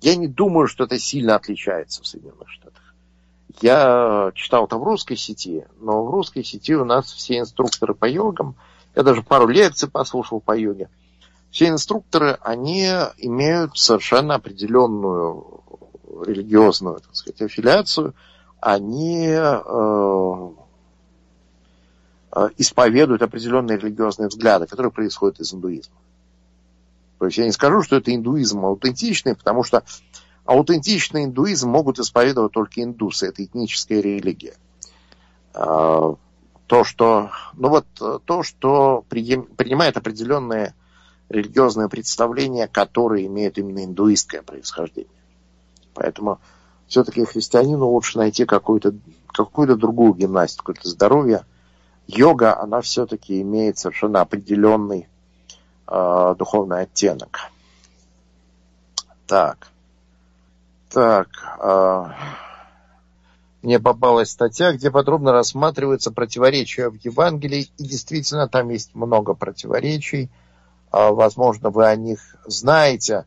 я 0.00 0.16
не 0.16 0.28
думаю, 0.28 0.66
что 0.66 0.84
это 0.84 0.98
сильно 0.98 1.36
отличается 1.36 2.02
в 2.02 2.06
Соединенных 2.06 2.50
Штатах. 2.50 2.94
Я 3.60 4.32
читал 4.34 4.64
это 4.64 4.76
в 4.78 4.82
русской 4.82 5.16
сети, 5.16 5.66
но 5.78 6.04
в 6.04 6.10
русской 6.10 6.42
сети 6.42 6.74
у 6.74 6.84
нас 6.84 7.12
все 7.12 7.38
инструкторы 7.38 7.94
по 7.94 8.06
йогам, 8.06 8.56
я 8.94 9.02
даже 9.02 9.22
пару 9.22 9.46
лекций 9.46 9.90
послушал 9.90 10.40
по 10.40 10.56
йоге, 10.56 10.88
все 11.50 11.68
инструкторы, 11.68 12.38
они 12.40 12.86
имеют 13.18 13.76
совершенно 13.76 14.36
определенную 14.36 15.62
религиозную, 16.20 17.00
так 17.00 17.14
сказать, 17.14 17.42
аффилиацию, 17.42 18.14
они 18.60 19.26
э, 19.26 19.62
э, 22.32 22.48
исповедуют 22.58 23.22
определенные 23.22 23.78
религиозные 23.78 24.28
взгляды, 24.28 24.66
которые 24.66 24.92
происходят 24.92 25.40
из 25.40 25.52
индуизма. 25.52 25.96
То 27.18 27.26
есть 27.26 27.38
я 27.38 27.44
не 27.44 27.52
скажу, 27.52 27.82
что 27.82 27.96
это 27.96 28.14
индуизм 28.14 28.64
аутентичный, 28.64 29.34
потому 29.34 29.62
что 29.62 29.84
аутентичный 30.44 31.24
индуизм 31.24 31.70
могут 31.70 31.98
исповедовать 31.98 32.52
только 32.52 32.82
индусы, 32.82 33.28
это 33.28 33.44
этническая 33.44 34.00
религия. 34.00 34.54
А, 35.54 36.14
то, 36.66 36.84
что, 36.84 37.30
ну 37.54 37.68
вот, 37.68 37.86
то, 38.24 38.42
что 38.42 39.04
принимает 39.08 39.96
определенные 39.96 40.74
религиозные 41.28 41.88
представления, 41.88 42.68
которые 42.68 43.26
имеют 43.26 43.58
именно 43.58 43.84
индуистское 43.84 44.42
происхождение. 44.42 45.21
Поэтому 45.94 46.40
все-таки 46.86 47.24
христианину 47.24 47.88
лучше 47.88 48.18
найти 48.18 48.44
какую-то 48.44 48.94
какую 49.32 49.76
другую 49.76 50.14
гимнастику 50.14 50.74
для 50.74 50.90
здоровья. 50.90 51.44
Йога, 52.06 52.58
она 52.60 52.80
все-таки 52.80 53.40
имеет 53.40 53.78
совершенно 53.78 54.20
определенный 54.20 55.08
э, 55.86 56.34
духовный 56.38 56.82
оттенок. 56.82 57.50
Так. 59.26 59.68
Так. 60.90 61.28
Э, 61.60 62.10
мне 63.62 63.78
попалась 63.78 64.30
статья, 64.30 64.72
где 64.72 64.90
подробно 64.90 65.32
рассматриваются 65.32 66.10
противоречия 66.10 66.90
в 66.90 66.96
Евангелии, 66.96 67.70
и 67.78 67.84
действительно 67.84 68.48
там 68.48 68.68
есть 68.68 68.94
много 68.94 69.34
противоречий. 69.34 70.30
Э, 70.92 71.10
возможно, 71.10 71.70
вы 71.70 71.86
о 71.86 71.96
них 71.96 72.36
знаете, 72.44 73.24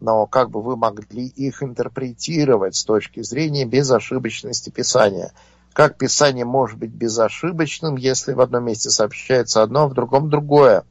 но 0.00 0.26
как 0.26 0.50
бы 0.50 0.60
вы 0.60 0.76
могли 0.76 1.26
их 1.26 1.62
интерпретировать 1.62 2.76
с 2.76 2.84
точки 2.84 3.22
зрения 3.22 3.64
безошибочности 3.64 4.70
Писания. 4.70 5.32
Как 5.72 5.98
Писание 5.98 6.44
может 6.44 6.78
быть 6.78 6.90
безошибочным, 6.90 7.96
если 7.96 8.32
в 8.32 8.40
одном 8.40 8.64
месте 8.64 8.90
сообщается 8.90 9.62
одно, 9.62 9.82
а 9.82 9.88
в 9.88 9.94
другом 9.94 10.30
другое? 10.30 10.84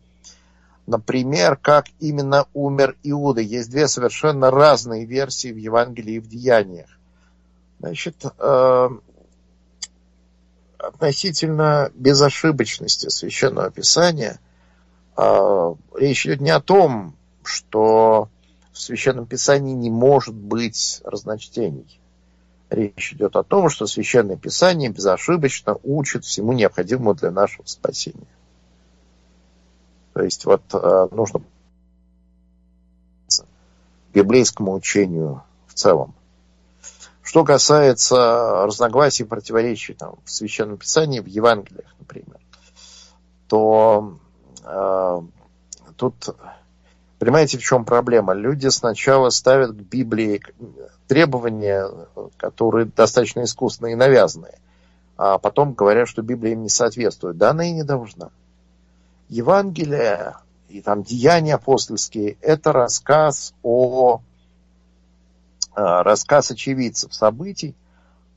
Например, 0.86 1.56
как 1.56 1.86
именно 2.00 2.46
умер 2.54 2.98
Иуда. 3.04 3.40
Есть 3.40 3.70
две 3.70 3.88
совершенно 3.88 4.52
разные 4.52 5.06
версии 5.06 5.54
в 5.54 5.58
Евангелии 5.58 6.16
и 6.16 6.20
в 6.20 6.28
Деяниях. 6.28 6.90
Значит, 7.80 8.16
э, 8.38 8.90
относительно 10.78 11.90
безошибочности 11.96 13.08
Священного 13.08 13.72
Писания, 13.72 14.40
э, 15.16 15.74
речь 15.98 16.26
идет 16.26 16.42
не 16.42 16.52
о 16.52 16.60
том, 16.60 17.16
что 17.44 18.28
в 18.74 18.80
Священном 18.80 19.26
Писании 19.26 19.74
не 19.74 19.90
может 19.90 20.34
быть 20.34 21.02
разночтений. 21.06 22.00
Речь 22.70 23.14
идет 23.14 23.36
о 23.36 23.44
том, 23.44 23.70
что 23.70 23.86
Священное 23.86 24.36
Писание 24.36 24.90
безошибочно 24.90 25.78
учит 25.84 26.26
всему 26.26 26.54
необходимому 26.54 27.14
для 27.14 27.30
нашего 27.30 27.66
спасения. 27.68 28.28
То 30.14 30.24
есть 30.24 30.46
вот 30.46 30.64
э, 30.74 31.08
нужно 31.12 31.42
библейскому 34.14 34.74
учению 34.74 35.44
в 35.68 35.74
целом. 35.74 36.16
Что 37.22 37.44
касается 37.44 38.66
разногласий 38.66 39.24
и 39.24 39.28
противоречий 39.28 39.94
там, 39.94 40.16
в 40.24 40.32
Священном 40.32 40.78
Писании, 40.78 41.20
в 41.20 41.26
Евангелиях, 41.26 41.96
например, 42.00 42.40
то 43.48 44.18
э, 44.64 45.22
тут, 45.96 46.36
понимаете, 47.24 47.58
в 47.58 47.64
чем 47.64 47.86
проблема? 47.86 48.34
Люди 48.34 48.68
сначала 48.68 49.30
ставят 49.30 49.72
к 49.72 49.82
Библии 49.82 50.42
требования, 51.08 51.88
которые 52.36 52.86
достаточно 52.86 53.44
искусные 53.44 53.94
и 53.94 53.96
навязанные, 53.96 54.60
а 55.16 55.38
потом 55.38 55.74
говорят, 55.74 56.10
что 56.10 56.22
Библия 56.22 56.52
им 56.52 56.64
не 56.64 56.70
соответствует. 56.70 57.38
Да, 57.38 57.52
она 57.52 57.66
и 57.66 57.72
не 57.72 57.84
должна. 57.84 58.30
Евангелие 59.30 60.36
и 60.68 60.82
там 60.82 61.04
деяния 61.04 61.56
апостольские– 61.56 62.36
это 62.42 62.74
рассказ 62.74 63.54
о 63.64 64.18
э, 64.18 64.22
рассказ 65.76 66.52
очевидцев 66.52 67.14
событий, 67.14 67.74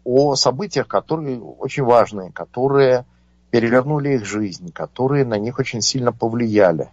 о 0.05 0.37
событиях, 0.37 0.87
которые 0.87 1.41
очень 1.41 1.83
важные, 1.83 2.31
которые 2.31 3.05
перевернули 3.51 4.11
их 4.11 4.25
жизнь, 4.25 4.71
которые 4.71 5.25
на 5.25 5.39
них 5.39 5.59
очень 5.59 5.81
сильно 5.81 6.13
повлияли. 6.13 6.91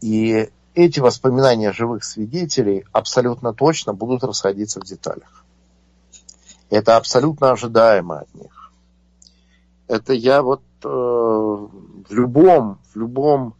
И 0.00 0.50
эти 0.74 1.00
воспоминания 1.00 1.72
живых 1.72 2.04
свидетелей 2.04 2.84
абсолютно 2.92 3.52
точно 3.52 3.94
будут 3.94 4.22
расходиться 4.22 4.80
в 4.80 4.84
деталях. 4.84 5.44
Это 6.70 6.96
абсолютно 6.96 7.50
ожидаемо 7.50 8.20
от 8.20 8.34
них. 8.34 8.72
Это 9.88 10.12
я 10.12 10.42
вот 10.42 10.62
э, 10.84 10.88
в 10.88 12.10
любом, 12.10 12.78
в 12.92 12.96
любом 12.96 13.54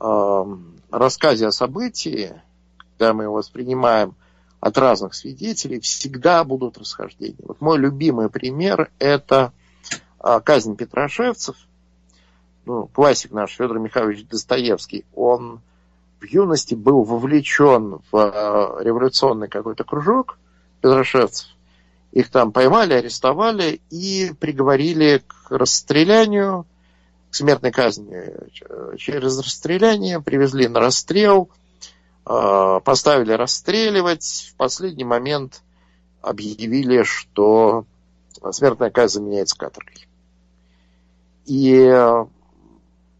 э, 0.00 0.44
рассказе 0.90 1.46
о 1.46 1.52
событии, 1.52 2.40
когда 2.78 3.12
мы 3.12 3.24
его 3.24 3.34
воспринимаем 3.34 4.14
от 4.60 4.78
разных 4.78 5.14
свидетелей, 5.14 5.80
всегда 5.80 6.42
будут 6.44 6.78
расхождения. 6.78 7.44
Вот 7.46 7.60
мой 7.60 7.78
любимый 7.78 8.30
пример– 8.30 8.90
это 8.98 9.52
э, 10.18 10.40
казнь 10.42 10.76
Петрошевцев. 10.76 11.56
Ну, 12.64 12.86
классик 12.86 13.32
наш 13.32 13.56
Федор 13.56 13.78
Михайлович 13.78 14.26
Достоевский, 14.26 15.04
он 15.14 15.60
в 16.20 16.24
юности 16.24 16.74
был 16.74 17.02
вовлечен 17.02 18.00
в 18.10 18.16
э, 18.16 18.84
революционный 18.84 19.48
какой-то 19.48 19.82
кружок 19.82 20.38
Петрошевцев. 20.80 21.48
Их 22.12 22.30
там 22.30 22.52
поймали, 22.52 22.94
арестовали 22.94 23.80
и 23.90 24.32
приговорили 24.38 25.22
к 25.26 25.50
расстрелянию, 25.50 26.66
к 27.30 27.34
смертной 27.34 27.72
казни 27.72 28.96
через 28.96 29.38
расстреляние, 29.38 30.20
привезли 30.20 30.68
на 30.68 30.78
расстрел, 30.78 31.50
э, 32.26 32.80
поставили 32.84 33.32
расстреливать. 33.32 34.52
В 34.52 34.56
последний 34.56 35.04
момент 35.04 35.62
объявили, 36.20 37.02
что 37.02 37.84
смертная 38.52 38.90
казнь 38.90 39.14
заменяется 39.14 39.56
каторгой. 39.58 40.06
И 41.46 41.74
э, 41.74 42.26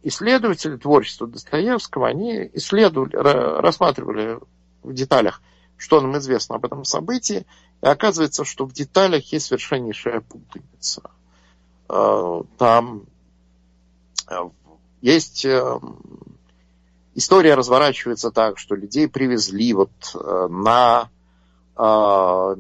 исследователи 0.03 0.77
творчества 0.77 1.27
Достоевского, 1.27 2.09
они 2.09 2.51
исследовали, 2.55 3.15
рассматривали 3.15 4.39
в 4.83 4.93
деталях, 4.93 5.41
что 5.77 6.01
нам 6.01 6.17
известно 6.19 6.57
об 6.57 6.65
этом 6.65 6.85
событии, 6.85 7.47
и 7.83 7.87
оказывается, 7.87 8.45
что 8.45 8.67
в 8.67 8.73
деталях 8.73 9.33
есть 9.33 9.47
совершеннейшая 9.47 10.21
путаница. 10.21 11.11
Э, 11.89 12.43
там 12.59 13.05
э, 14.29 14.37
есть 15.01 15.47
история 17.15 17.55
разворачивается 17.55 18.31
так, 18.31 18.59
что 18.59 18.75
людей 18.75 19.09
привезли 19.09 19.73
вот 19.75 19.91
на, 20.15 21.11
на 21.77 22.57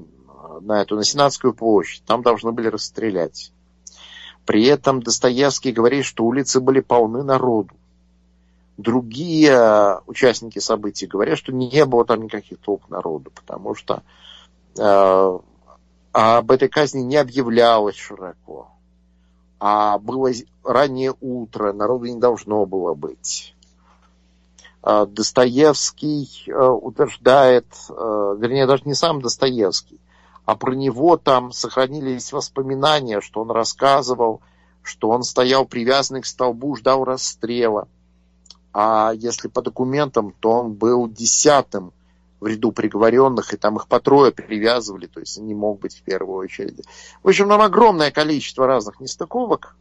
эту 0.82 0.96
на 0.96 1.04
Сенатскую 1.04 1.54
площадь, 1.54 2.02
там 2.04 2.22
должны 2.22 2.50
были 2.50 2.66
расстрелять. 2.66 3.52
При 4.46 4.64
этом 4.64 5.02
Достоевский 5.02 5.72
говорит, 5.72 6.04
что 6.04 6.25
улицы 6.25 6.61
были 6.61 6.80
полны 6.80 7.22
народу. 7.22 7.75
Другие 8.76 10.00
участники 10.06 10.58
событий 10.58 11.06
говорят, 11.06 11.38
что 11.38 11.52
не 11.52 11.84
было 11.84 12.04
там 12.04 12.22
никаких 12.22 12.58
толп 12.58 12.88
народу, 12.88 13.30
потому 13.30 13.75
что 13.75 14.02
э, 14.78 15.38
об 16.12 16.50
этой 16.50 16.68
казни 16.68 17.00
не 17.00 17.16
объявлялось 17.16 17.96
широко. 17.96 18.68
А 19.61 19.99
было 19.99 20.30
раннее 20.64 21.14
утро, 21.20 21.72
народу 21.72 22.06
не 22.06 22.18
должно 22.18 22.66
было 22.66 22.94
быть. 22.94 23.54
Э, 24.82 25.06
Достоевский 25.06 26.28
э, 26.49 26.52
утверждает, 26.52 27.66
э, 27.88 28.37
вернее, 28.38 28.66
даже 28.66 28.82
не 28.87 28.94
сам 28.94 29.22
Достоевский, 29.22 30.00
а 30.44 30.56
про 30.56 30.72
него 30.72 31.16
там 31.16 31.52
сохранились 31.52 32.32
воспоминания, 32.32 33.20
что 33.20 33.42
он 33.42 33.50
рассказывал, 33.50 34.40
что 34.82 35.11
он 35.11 35.22
стоял 35.22 35.64
привязанный 35.64 36.22
к 36.22 36.26
столбу, 36.26 36.75
ждал 36.76 37.04
расстрела. 37.04 37.88
А 38.72 39.12
если 39.14 39.49
по 39.49 39.62
документам, 39.62 40.34
то 40.40 40.50
он 40.50 40.72
был 40.72 41.08
десятым 41.08 41.92
в 42.40 42.46
ряду 42.46 42.72
приговоренных, 42.72 43.54
и 43.54 43.56
там 43.56 43.76
их 43.76 43.87
по 43.87 44.00
трое 44.00 44.32
привязывали, 44.32 45.06
то 45.06 45.20
есть 45.20 45.38
не 45.38 45.54
мог 45.54 45.78
быть 45.78 45.96
в 45.96 46.02
первую 46.02 46.38
очередь. 46.38 46.84
В 47.22 47.28
общем, 47.28 47.49
там 47.49 47.61
огромное 47.61 48.11
количество 48.11 48.66
разных 48.66 48.99
нестыковок, 48.99 49.76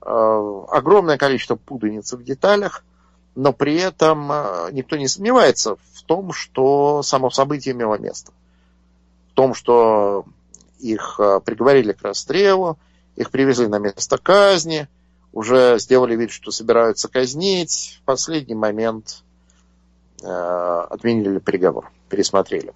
э, 0.00 0.64
огромное 0.70 1.18
количество 1.18 1.56
путаницы 1.56 2.16
в 2.16 2.24
деталях, 2.24 2.82
но 3.34 3.52
при 3.52 3.76
этом 3.76 4.32
э, 4.32 4.68
никто 4.72 4.96
не 4.96 5.06
сомневается 5.06 5.76
в 5.92 6.02
том, 6.04 6.32
что 6.32 7.02
само 7.02 7.28
событие 7.28 7.74
имело 7.74 7.98
место 7.98 8.32
том, 9.34 9.54
что 9.54 10.24
их 10.78 11.16
э, 11.18 11.40
приговорили 11.44 11.92
к 11.92 12.02
расстрелу, 12.02 12.78
их 13.16 13.30
привезли 13.30 13.66
на 13.66 13.78
место 13.78 14.18
казни, 14.18 14.88
уже 15.32 15.78
сделали 15.78 16.16
вид, 16.16 16.30
что 16.30 16.50
собираются 16.50 17.08
казнить. 17.08 17.98
В 18.00 18.04
последний 18.04 18.54
момент 18.54 19.22
э, 20.22 20.26
отменили 20.26 21.38
приговор, 21.38 21.90
пересмотрели. 22.08 22.72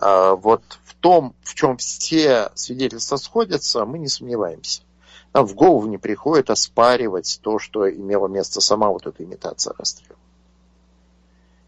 Э, 0.00 0.34
вот 0.36 0.62
в 0.84 0.94
том, 0.94 1.34
в 1.42 1.54
чем 1.54 1.76
все 1.76 2.50
свидетельства 2.54 3.16
сходятся, 3.16 3.84
мы 3.84 3.98
не 3.98 4.08
сомневаемся. 4.08 4.82
Нам 5.32 5.46
в 5.46 5.54
голову 5.54 5.86
не 5.86 5.98
приходит 5.98 6.50
оспаривать 6.50 7.40
то, 7.42 7.58
что 7.58 7.90
имело 7.90 8.26
место 8.26 8.60
сама 8.60 8.88
вот 8.88 9.06
эта 9.06 9.22
имитация 9.22 9.74
расстрела. 9.76 10.15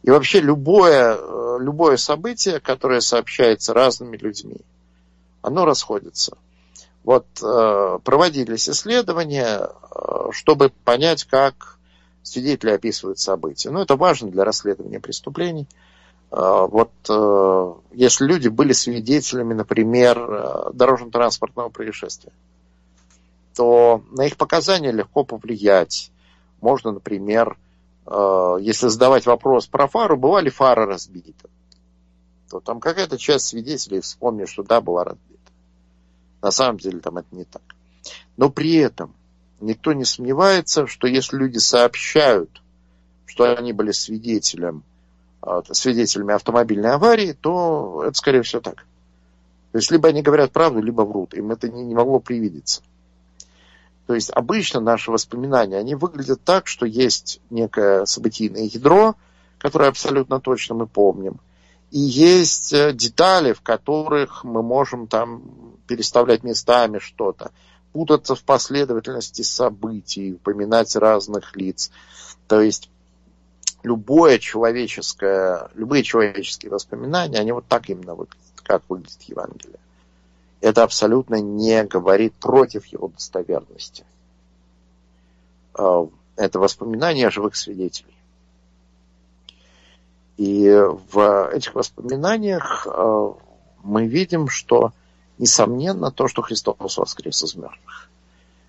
И 0.08 0.10
вообще 0.10 0.40
любое, 0.40 1.18
э, 1.18 1.58
любое 1.60 1.98
событие, 1.98 2.60
которое 2.60 3.02
сообщается 3.02 3.74
разными 3.74 4.16
людьми, 4.16 4.56
оно 5.42 5.66
расходится. 5.66 6.38
Вот 7.04 7.26
э, 7.42 7.98
проводились 8.02 8.70
исследования, 8.70 9.68
э, 9.68 10.28
чтобы 10.30 10.72
понять, 10.82 11.24
как 11.24 11.76
свидетели 12.22 12.70
описывают 12.70 13.18
события. 13.18 13.68
Ну, 13.68 13.82
это 13.82 13.96
важно 13.96 14.30
для 14.30 14.44
расследования 14.46 14.98
преступлений. 14.98 15.66
Вот 16.30 16.90
если 17.92 18.24
люди 18.26 18.48
были 18.48 18.72
свидетелями, 18.72 19.52
например, 19.52 20.72
дорожно-транспортного 20.72 21.68
происшествия, 21.68 22.32
то 23.54 24.02
на 24.10 24.26
их 24.26 24.38
показания 24.38 24.92
легко 24.92 25.24
повлиять. 25.24 26.10
Можно, 26.60 26.92
например, 26.92 27.56
если 28.60 28.88
задавать 28.88 29.26
вопрос 29.26 29.66
про 29.66 29.86
фару, 29.86 30.16
была 30.16 30.40
ли 30.40 30.50
фара 30.50 30.86
разбита, 30.86 31.48
то 32.48 32.60
там 32.60 32.80
какая-то 32.80 33.18
часть 33.18 33.46
свидетелей 33.46 34.00
вспомнит, 34.00 34.48
что 34.48 34.62
да, 34.62 34.80
была 34.80 35.04
разбита. 35.04 35.52
На 36.40 36.50
самом 36.50 36.78
деле 36.78 37.00
там 37.00 37.18
это 37.18 37.28
не 37.32 37.44
так. 37.44 37.62
Но 38.36 38.50
при 38.50 38.76
этом 38.76 39.14
никто 39.60 39.92
не 39.92 40.04
сомневается, 40.04 40.86
что 40.86 41.06
если 41.06 41.36
люди 41.36 41.58
сообщают, 41.58 42.62
что 43.26 43.54
они 43.56 43.72
были 43.72 43.90
свидетелем, 43.90 44.84
э, 45.42 45.62
свидетелями 45.72 46.34
автомобильной 46.34 46.92
аварии, 46.92 47.32
то 47.32 48.04
это, 48.04 48.16
скорее 48.16 48.42
всего, 48.42 48.60
так. 48.60 48.86
То 49.72 49.78
есть, 49.78 49.90
либо 49.90 50.08
они 50.08 50.22
говорят 50.22 50.52
правду, 50.52 50.80
либо 50.80 51.02
врут. 51.02 51.34
Им 51.34 51.50
это 51.50 51.68
не, 51.68 51.84
не 51.84 51.94
могло 51.94 52.20
привидеться. 52.20 52.82
То 54.08 54.14
есть 54.14 54.30
обычно 54.30 54.80
наши 54.80 55.10
воспоминания, 55.10 55.76
они 55.76 55.94
выглядят 55.94 56.40
так, 56.42 56.66
что 56.66 56.86
есть 56.86 57.42
некое 57.50 58.06
событийное 58.06 58.62
ядро, 58.62 59.16
которое 59.58 59.90
абсолютно 59.90 60.40
точно 60.40 60.76
мы 60.76 60.86
помним. 60.86 61.40
И 61.90 61.98
есть 61.98 62.72
э, 62.72 62.94
детали, 62.94 63.52
в 63.52 63.60
которых 63.60 64.44
мы 64.44 64.62
можем 64.62 65.08
там 65.08 65.42
переставлять 65.86 66.42
местами 66.42 67.00
что-то, 67.00 67.50
путаться 67.92 68.34
в 68.34 68.42
последовательности 68.44 69.42
событий, 69.42 70.32
упоминать 70.32 70.96
разных 70.96 71.54
лиц. 71.54 71.90
То 72.46 72.62
есть 72.62 72.88
любое 73.82 74.38
человеческое, 74.38 75.68
любые 75.74 76.02
человеческие 76.02 76.70
воспоминания, 76.70 77.36
они 77.36 77.52
вот 77.52 77.66
так 77.66 77.90
именно 77.90 78.14
выглядят, 78.14 78.62
как 78.62 78.84
выглядит 78.88 79.20
Евангелие 79.24 79.78
это 80.60 80.82
абсолютно 80.82 81.36
не 81.36 81.84
говорит 81.84 82.34
против 82.34 82.86
его 82.86 83.08
достоверности. 83.08 84.04
А, 85.74 86.08
это 86.36 86.58
воспоминания 86.58 87.30
живых 87.30 87.56
свидетелей. 87.56 88.14
И 90.36 90.68
в 91.12 91.50
этих 91.52 91.74
воспоминаниях 91.74 92.86
а, 92.86 93.34
мы 93.82 94.06
видим, 94.06 94.48
что, 94.48 94.92
несомненно, 95.38 96.10
то, 96.10 96.26
что 96.28 96.42
Христос 96.42 96.98
воскрес 96.98 97.42
из 97.44 97.54
мертвых. 97.54 98.08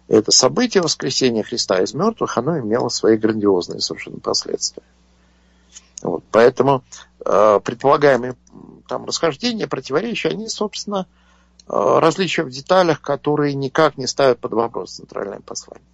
Это 0.08 0.32
событие 0.32 0.82
воскресения 0.82 1.44
Христа 1.44 1.82
из 1.82 1.94
мертвых, 1.94 2.38
оно 2.38 2.60
имело 2.60 2.90
свои 2.90 3.18
грандиозные 3.18 3.80
совершенно 3.80 4.20
последствия. 4.20 4.84
Вот, 6.02 6.24
поэтому 6.32 6.84
э, 7.24 7.60
предполагаемые 7.64 8.36
там 8.88 9.06
расхождения, 9.06 9.68
противоречия, 9.68 10.30
они, 10.30 10.48
собственно, 10.48 11.06
Э, 11.06 11.20
различия 11.70 12.44
в 12.44 12.50
деталях, 12.50 13.02
которые 13.02 13.54
никак 13.54 13.98
не 13.98 14.08
ставят 14.08 14.40
под 14.40 14.54
вопрос 14.54 14.94
центральное 14.94 15.40
послание. 15.40 15.86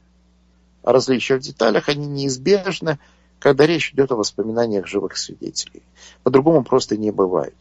А 0.84 0.94
различия 0.94 1.36
в 1.36 1.42
деталях, 1.42 1.90
они 1.90 2.08
неизбежны, 2.08 2.98
когда 3.40 3.66
речь 3.66 3.92
идет 3.92 4.12
о 4.12 4.16
воспоминаниях 4.16 4.88
живых 4.88 5.18
свидетелей. 5.18 5.84
По-другому 6.24 6.64
просто 6.64 6.96
не 6.96 7.12
бывает. 7.12 7.56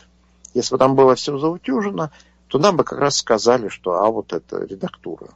Если 0.55 0.75
бы 0.75 0.79
там 0.79 0.95
было 0.95 1.17
все 1.17 1.37
заутюжено, 1.37 2.11
то 2.47 2.59
нам 2.59 2.77
бы 2.77 2.85
как 2.85 3.01
раз 3.01 3.17
сказали, 3.17 3.69
что 3.69 3.95
а 3.95 4.09
вот 4.11 4.33
это 4.33 4.65
редактура. 4.65 5.29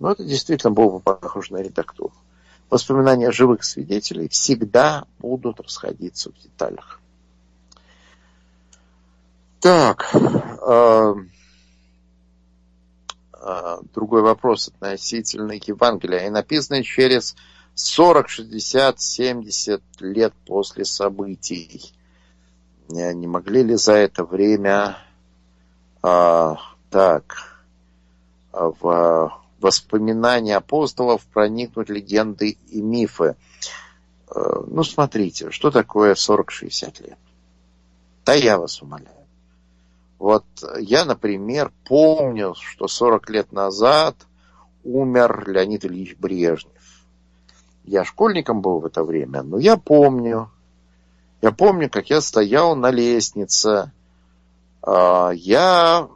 Но 0.00 0.10
это 0.10 0.24
действительно 0.24 0.72
было 0.72 0.98
бы 0.98 1.00
похоже 1.00 1.52
на 1.52 1.58
редактуру. 1.58 2.12
Воспоминания 2.68 3.30
живых 3.30 3.62
свидетелей 3.62 4.28
всегда 4.28 5.04
будут 5.20 5.60
расходиться 5.60 6.30
в 6.30 6.42
деталях. 6.42 6.98
Так, 9.60 10.10
э, 10.12 11.14
другой 13.94 14.22
вопрос 14.22 14.68
относительно 14.68 15.52
Евангелия. 15.52 16.26
И 16.26 16.30
написано 16.30 16.82
через 16.82 17.34
40, 17.74 18.28
60, 18.28 19.00
70 19.00 19.82
лет 20.00 20.32
после 20.46 20.84
событий. 20.84 21.92
Не 22.88 23.26
могли 23.26 23.62
ли 23.62 23.76
за 23.76 23.94
это 23.94 24.24
время 24.24 24.98
а, 26.02 26.56
так 26.90 27.62
в 28.52 29.32
воспоминания 29.60 30.56
апостолов 30.56 31.24
проникнуть 31.26 31.88
легенды 31.88 32.58
и 32.68 32.82
мифы? 32.82 33.36
А, 34.28 34.62
ну, 34.66 34.84
смотрите, 34.84 35.50
что 35.50 35.70
такое 35.70 36.14
40-60 36.14 37.02
лет? 37.02 37.18
Да 38.24 38.34
я 38.34 38.58
вас 38.58 38.82
умоляю. 38.82 39.21
Вот 40.22 40.44
я, 40.78 41.04
например, 41.04 41.72
помню, 41.84 42.54
что 42.56 42.86
40 42.86 43.28
лет 43.30 43.50
назад 43.50 44.14
умер 44.84 45.48
Леонид 45.48 45.84
Ильич 45.84 46.14
Брежнев. 46.16 46.80
Я 47.82 48.04
школьником 48.04 48.60
был 48.60 48.78
в 48.78 48.86
это 48.86 49.02
время, 49.02 49.42
но 49.42 49.58
я 49.58 49.76
помню, 49.76 50.48
я 51.40 51.50
помню, 51.50 51.90
как 51.90 52.08
я 52.08 52.20
стоял 52.20 52.76
на 52.76 52.92
лестнице, 52.92 53.90
а, 54.80 55.30
я 55.30 56.08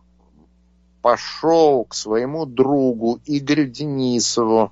пошел 1.02 1.84
к 1.84 1.92
своему 1.92 2.46
другу 2.46 3.18
Игорю 3.26 3.66
Денисову, 3.66 4.70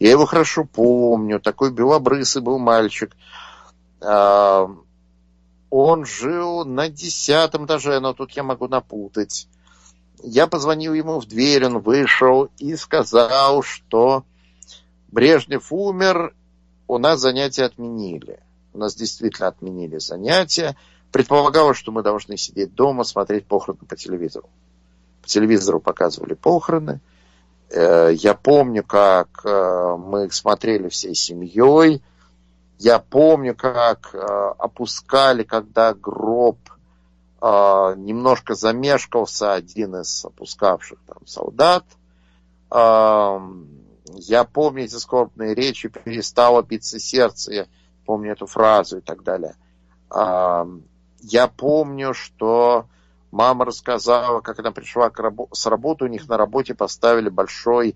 я 0.00 0.10
его 0.10 0.26
хорошо 0.26 0.64
помню, 0.64 1.38
такой 1.38 1.70
белобрысый 1.70 2.42
был 2.42 2.58
мальчик. 2.58 3.16
Он 5.70 6.04
жил 6.04 6.64
на 6.64 6.88
десятом 6.88 7.66
этаже, 7.66 8.00
но 8.00 8.14
тут 8.14 8.32
я 8.32 8.42
могу 8.42 8.68
напутать. 8.68 9.48
Я 10.22 10.46
позвонил 10.46 10.94
ему 10.94 11.20
в 11.20 11.26
дверь, 11.26 11.66
он 11.66 11.78
вышел 11.78 12.48
и 12.58 12.74
сказал, 12.74 13.62
что 13.62 14.24
Брежнев 15.08 15.72
умер, 15.72 16.34
у 16.86 16.98
нас 16.98 17.20
занятия 17.20 17.64
отменили. 17.64 18.40
У 18.72 18.78
нас 18.78 18.94
действительно 18.94 19.48
отменили 19.48 19.98
занятия. 19.98 20.76
Предполагалось, 21.12 21.76
что 21.76 21.92
мы 21.92 22.02
должны 22.02 22.36
сидеть 22.36 22.74
дома, 22.74 23.04
смотреть 23.04 23.46
похороны 23.46 23.86
по 23.86 23.96
телевизору. 23.96 24.48
По 25.22 25.28
телевизору 25.28 25.80
показывали 25.80 26.34
похороны. 26.34 27.00
Э, 27.70 28.10
я 28.12 28.34
помню, 28.34 28.82
как 28.82 29.40
э, 29.44 29.96
мы 29.98 30.30
смотрели 30.30 30.88
всей 30.88 31.14
семьей. 31.14 32.02
Я 32.78 32.98
помню, 32.98 33.54
как 33.54 34.10
э, 34.14 34.18
опускали, 34.58 35.42
когда 35.42 35.94
гроб 35.94 36.58
немножко 37.40 38.56
замешкался 38.56 39.52
один 39.52 39.94
из 39.94 40.24
опускавших 40.24 40.98
там 41.06 41.24
солдат. 41.24 41.84
Я 42.68 44.44
помню 44.52 44.82
эти 44.82 44.96
скорбные 44.96 45.54
речи, 45.54 45.88
перестало 45.88 46.62
биться 46.62 46.98
сердце, 46.98 47.52
я 47.52 47.66
помню 48.04 48.32
эту 48.32 48.46
фразу 48.46 48.98
и 48.98 49.00
так 49.00 49.22
далее. 49.22 49.54
Я 50.10 51.46
помню, 51.46 52.12
что 52.12 52.88
Мама 53.30 53.66
рассказала, 53.66 54.40
как 54.40 54.58
она 54.58 54.72
пришла 54.72 55.10
с 55.52 55.66
работы, 55.66 56.04
у 56.04 56.08
них 56.08 56.28
на 56.28 56.36
работе 56.38 56.74
поставили 56.74 57.28
большой 57.28 57.90
э, 57.90 57.94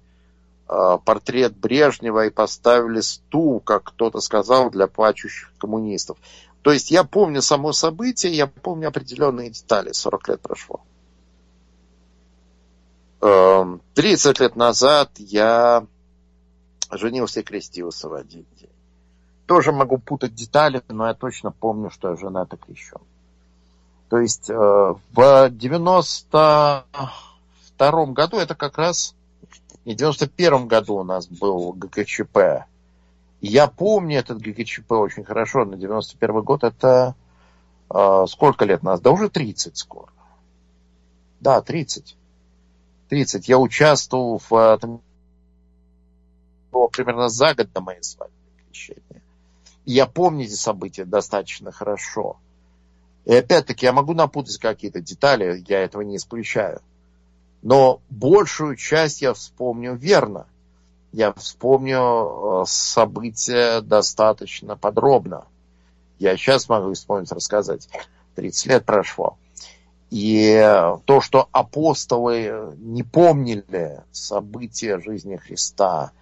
портрет 1.04 1.56
Брежнева 1.56 2.26
и 2.26 2.30
поставили 2.30 3.00
стул, 3.00 3.60
как 3.60 3.84
кто-то 3.84 4.20
сказал, 4.20 4.70
для 4.70 4.86
плачущих 4.86 5.52
коммунистов. 5.58 6.18
То 6.62 6.72
есть 6.72 6.90
я 6.90 7.04
помню 7.04 7.42
само 7.42 7.72
событие, 7.72 8.32
я 8.32 8.46
помню 8.46 8.88
определенные 8.88 9.50
детали, 9.50 9.92
40 9.92 10.28
лет 10.28 10.40
прошло. 10.40 10.80
30 13.20 14.40
эм, 14.40 14.42
лет 14.42 14.56
назад 14.56 15.10
я 15.18 15.86
женился 16.90 17.40
и 17.40 17.42
крестился 17.42 18.08
в 18.08 18.14
один 18.14 18.46
день. 18.58 18.70
Тоже 19.46 19.72
могу 19.72 19.98
путать 19.98 20.34
детали, 20.34 20.82
но 20.88 21.08
я 21.08 21.14
точно 21.14 21.50
помню, 21.50 21.90
что 21.90 22.10
я 22.10 22.16
женат 22.16 22.54
и 22.54 22.56
крещен. 22.56 23.00
То 24.08 24.18
есть 24.18 24.48
э, 24.50 24.54
в 24.54 25.50
92 25.50 28.06
году, 28.06 28.36
это 28.36 28.54
как 28.54 28.78
раз 28.78 29.16
в 29.84 29.94
91 29.94 30.68
году 30.68 30.96
у 30.96 31.04
нас 31.04 31.26
был 31.26 31.72
ГКЧП. 31.72 32.66
Я 33.40 33.66
помню 33.66 34.18
этот 34.18 34.38
ГКЧП 34.40 34.92
очень 34.92 35.24
хорошо, 35.24 35.64
на 35.64 35.76
91 35.76 36.42
год 36.42 36.62
это 36.62 37.16
э, 37.90 38.24
сколько 38.28 38.64
лет 38.64 38.82
нас? 38.82 39.00
Да 39.00 39.10
уже 39.10 39.28
30 39.28 39.76
скоро. 39.76 40.12
Да, 41.40 41.60
30. 41.60 42.16
30. 43.08 43.48
Я 43.48 43.58
участвовал 43.58 44.38
в 44.38 44.54
этом 44.54 45.02
примерно 46.92 47.28
за 47.28 47.54
год 47.54 47.72
до 47.72 47.80
моей 47.80 48.02
свадьбы. 48.02 48.36
Я 49.84 50.06
помню 50.06 50.44
эти 50.44 50.54
события 50.54 51.04
достаточно 51.04 51.72
хорошо. 51.72 52.36
И 53.24 53.34
опять-таки 53.34 53.86
я 53.86 53.92
могу 53.92 54.14
напутать 54.14 54.58
какие-то 54.58 55.00
детали, 55.00 55.64
я 55.66 55.80
этого 55.80 56.02
не 56.02 56.16
исключаю. 56.16 56.80
Но 57.62 58.00
большую 58.10 58.76
часть 58.76 59.22
я 59.22 59.32
вспомню 59.34 59.94
верно. 59.94 60.46
Я 61.12 61.32
вспомню 61.32 62.62
э, 62.62 62.64
события 62.66 63.80
достаточно 63.80 64.76
подробно. 64.76 65.46
Я 66.18 66.36
сейчас 66.36 66.68
могу 66.68 66.92
вспомнить, 66.92 67.30
рассказать. 67.30 67.88
30 68.34 68.66
лет 68.66 68.84
прошло. 68.84 69.36
И 70.10 70.60
то, 71.06 71.20
что 71.20 71.48
апостолы 71.52 72.74
не 72.78 73.02
помнили 73.02 74.02
события 74.10 75.00
жизни 75.00 75.36
Христа, 75.36 76.12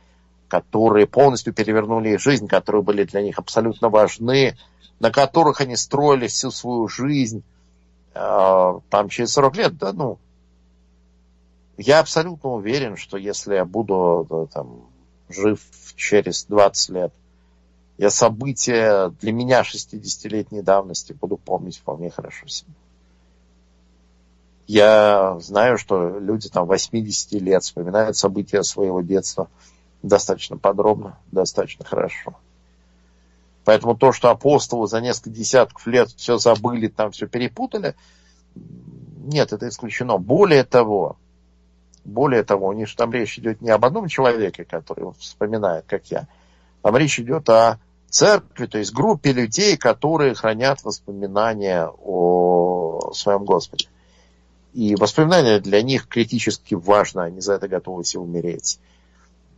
которые 0.46 1.06
полностью 1.06 1.52
перевернули 1.52 2.10
их 2.10 2.20
жизнь, 2.20 2.46
которые 2.46 2.82
были 2.82 3.04
для 3.04 3.22
них 3.22 3.38
абсолютно 3.38 3.88
важны, 3.88 4.56
на 5.00 5.10
которых 5.10 5.60
они 5.60 5.74
строили 5.76 6.28
всю 6.28 6.50
свою 6.50 6.86
жизнь, 6.86 7.42
а, 8.14 8.80
там 8.90 9.08
через 9.08 9.32
40 9.32 9.56
лет, 9.56 9.78
да, 9.78 9.92
ну, 9.92 10.18
я 11.80 12.00
абсолютно 12.00 12.50
уверен, 12.50 12.96
что 12.96 13.16
если 13.16 13.54
я 13.54 13.64
буду 13.64 14.48
там, 14.52 14.82
жив 15.28 15.60
через 15.96 16.44
20 16.44 16.90
лет, 16.90 17.12
я 17.96 18.10
события 18.10 19.08
для 19.20 19.32
меня 19.32 19.62
60-летней 19.62 20.62
давности 20.62 21.12
буду 21.12 21.36
помнить 21.36 21.78
вполне 21.78 22.10
хорошо 22.10 22.46
себе. 22.46 22.72
Я 24.66 25.38
знаю, 25.40 25.78
что 25.78 26.18
люди 26.18 26.48
там 26.48 26.66
80 26.66 27.32
лет 27.40 27.62
вспоминают 27.62 28.16
события 28.16 28.62
своего 28.62 29.00
детства 29.00 29.48
достаточно 30.02 30.56
подробно, 30.56 31.18
достаточно 31.32 31.84
хорошо. 31.84 32.34
Поэтому 33.64 33.96
то, 33.96 34.12
что 34.12 34.30
апостолы 34.30 34.86
за 34.86 35.00
несколько 35.00 35.30
десятков 35.30 35.86
лет 35.86 36.10
все 36.10 36.38
забыли, 36.38 36.88
там 36.88 37.10
все 37.10 37.26
перепутали, 37.26 37.94
нет, 38.54 39.52
это 39.52 39.68
исключено. 39.68 40.18
Более 40.18 40.64
того, 40.64 41.16
более 42.04 42.42
того, 42.42 42.68
у 42.68 42.86
там 42.96 43.12
речь 43.12 43.38
идет 43.38 43.60
не 43.60 43.70
об 43.70 43.84
одном 43.84 44.08
человеке, 44.08 44.64
который 44.64 45.12
вспоминает, 45.18 45.84
как 45.86 46.06
я, 46.06 46.26
там 46.82 46.96
речь 46.96 47.18
идет 47.20 47.48
о 47.48 47.78
церкви, 48.08 48.66
то 48.66 48.78
есть 48.78 48.92
группе 48.92 49.32
людей, 49.32 49.76
которые 49.76 50.34
хранят 50.34 50.82
воспоминания 50.82 51.86
о 51.86 53.12
своем 53.14 53.44
Господе. 53.44 53.88
И 54.72 54.94
воспоминания 54.94 55.60
для 55.60 55.82
них 55.82 56.06
критически 56.06 56.74
важно, 56.74 57.24
они 57.24 57.40
за 57.40 57.54
это 57.54 57.68
готовы 57.68 58.02
все 58.02 58.20
умереть. 58.20 58.78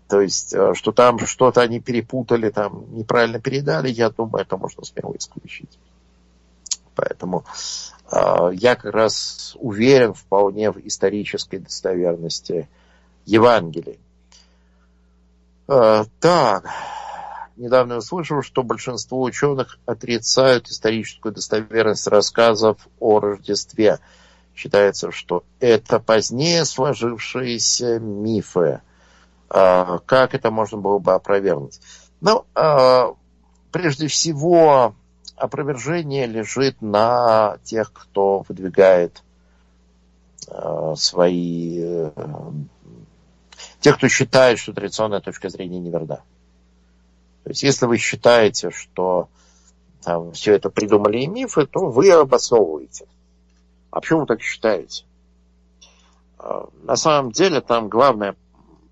То 0.08 0.20
есть, 0.20 0.52
э, 0.52 0.74
что 0.74 0.92
там 0.92 1.18
что-то 1.26 1.62
они 1.62 1.80
перепутали, 1.80 2.50
там 2.50 2.84
неправильно 2.94 3.40
передали, 3.40 3.90
я 3.90 4.10
думаю, 4.10 4.42
это 4.42 4.56
можно 4.56 4.84
смело 4.84 5.14
исключить. 5.16 5.78
Поэтому 6.94 7.44
я 8.52 8.76
как 8.76 8.92
раз 8.92 9.56
уверен 9.58 10.14
вполне 10.14 10.70
в 10.70 10.78
исторической 10.86 11.58
достоверности 11.58 12.68
Евангелия. 13.24 13.96
Э, 15.68 16.04
так, 16.20 16.68
недавно 17.56 17.96
услышал, 17.96 18.42
что 18.42 18.62
большинство 18.62 19.22
ученых 19.22 19.78
отрицают 19.86 20.68
историческую 20.68 21.32
достоверность 21.32 22.06
рассказов 22.06 22.76
о 23.00 23.20
Рождестве. 23.20 23.98
Считается, 24.54 25.10
что 25.10 25.44
это 25.60 25.98
позднее 25.98 26.64
сложившиеся 26.64 27.98
мифы 27.98 28.82
а, 29.54 29.98
как 30.06 30.34
это 30.34 30.50
можно 30.50 30.78
было 30.78 30.98
бы 30.98 31.12
опровергнуть? 31.12 31.78
Ну, 32.20 32.46
а, 32.54 33.14
прежде 33.70 34.06
всего, 34.06 34.94
опровержение 35.42 36.26
лежит 36.26 36.80
на 36.80 37.58
тех, 37.64 37.92
кто 37.92 38.44
выдвигает 38.48 39.22
а, 40.48 40.94
свои... 40.96 41.80
Э, 41.82 42.10
тех, 43.80 43.96
кто 43.96 44.08
считает, 44.08 44.58
что 44.58 44.72
традиционная 44.72 45.20
точка 45.20 45.48
зрения 45.48 45.80
неверна. 45.80 46.22
То 47.42 47.50
есть, 47.50 47.64
если 47.64 47.86
вы 47.86 47.98
считаете, 47.98 48.70
что 48.70 49.28
там, 50.02 50.32
все 50.32 50.54
это 50.54 50.70
придумали 50.70 51.18
и 51.18 51.26
мифы, 51.26 51.66
то 51.66 51.86
вы 51.86 52.10
обосновываете. 52.10 53.06
А 53.90 54.00
почему 54.00 54.20
вы 54.20 54.26
так 54.26 54.42
считаете? 54.42 55.04
На 56.82 56.96
самом 56.96 57.32
деле 57.32 57.60
там 57.60 57.88
главная 57.88 58.36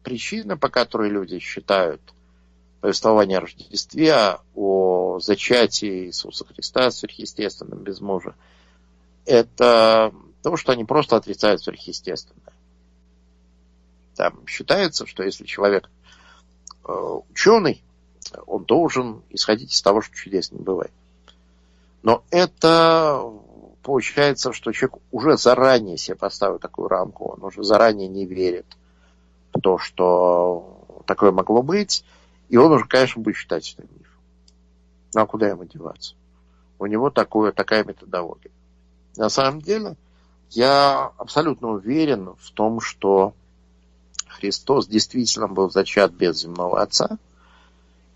причина, 0.02 0.56
по 0.56 0.68
которой 0.68 1.10
люди 1.10 1.38
считают 1.38 2.00
повествование 2.80 3.38
о 3.38 3.42
Рождестве, 3.42 4.38
о 4.54 5.18
зачатии 5.20 6.06
Иисуса 6.06 6.46
Христа 6.46 6.90
сверхъестественным 6.90 7.80
без 7.80 8.00
мужа, 8.00 8.34
это 9.26 10.12
то, 10.42 10.56
что 10.56 10.72
они 10.72 10.84
просто 10.84 11.16
отрицают 11.16 11.62
сверхъестественное. 11.62 12.52
Там 14.16 14.46
считается, 14.46 15.06
что 15.06 15.22
если 15.22 15.44
человек 15.44 15.88
э, 16.86 16.92
ученый, 17.30 17.82
он 18.46 18.64
должен 18.64 19.22
исходить 19.30 19.72
из 19.72 19.82
того, 19.82 20.00
что 20.02 20.14
чудес 20.14 20.52
не 20.52 20.60
бывает. 20.60 20.92
Но 22.02 22.24
это 22.30 23.30
получается, 23.82 24.52
что 24.52 24.72
человек 24.72 24.98
уже 25.10 25.36
заранее 25.36 25.96
себе 25.96 26.16
поставил 26.16 26.58
такую 26.58 26.88
рамку, 26.88 27.32
он 27.32 27.44
уже 27.44 27.62
заранее 27.62 28.08
не 28.08 28.26
верит 28.26 28.66
в 29.52 29.60
то, 29.60 29.78
что 29.78 31.02
такое 31.06 31.32
могло 31.32 31.62
быть, 31.62 32.04
и 32.50 32.56
он 32.56 32.72
уже, 32.72 32.84
конечно, 32.84 33.22
будет 33.22 33.36
считать 33.36 33.74
это 33.78 33.82
мифом. 33.82 34.20
Ну 35.14 35.20
а 35.22 35.26
куда 35.26 35.48
ему 35.48 35.64
деваться? 35.64 36.14
У 36.78 36.86
него 36.86 37.10
такое, 37.10 37.52
такая 37.52 37.84
методология. 37.84 38.50
На 39.16 39.28
самом 39.28 39.62
деле, 39.62 39.96
я 40.50 41.12
абсолютно 41.16 41.68
уверен 41.68 42.34
в 42.38 42.50
том, 42.50 42.80
что 42.80 43.34
Христос 44.26 44.88
действительно 44.88 45.46
был 45.46 45.70
зачат 45.70 46.12
без 46.12 46.40
земного 46.40 46.82
Отца, 46.82 47.18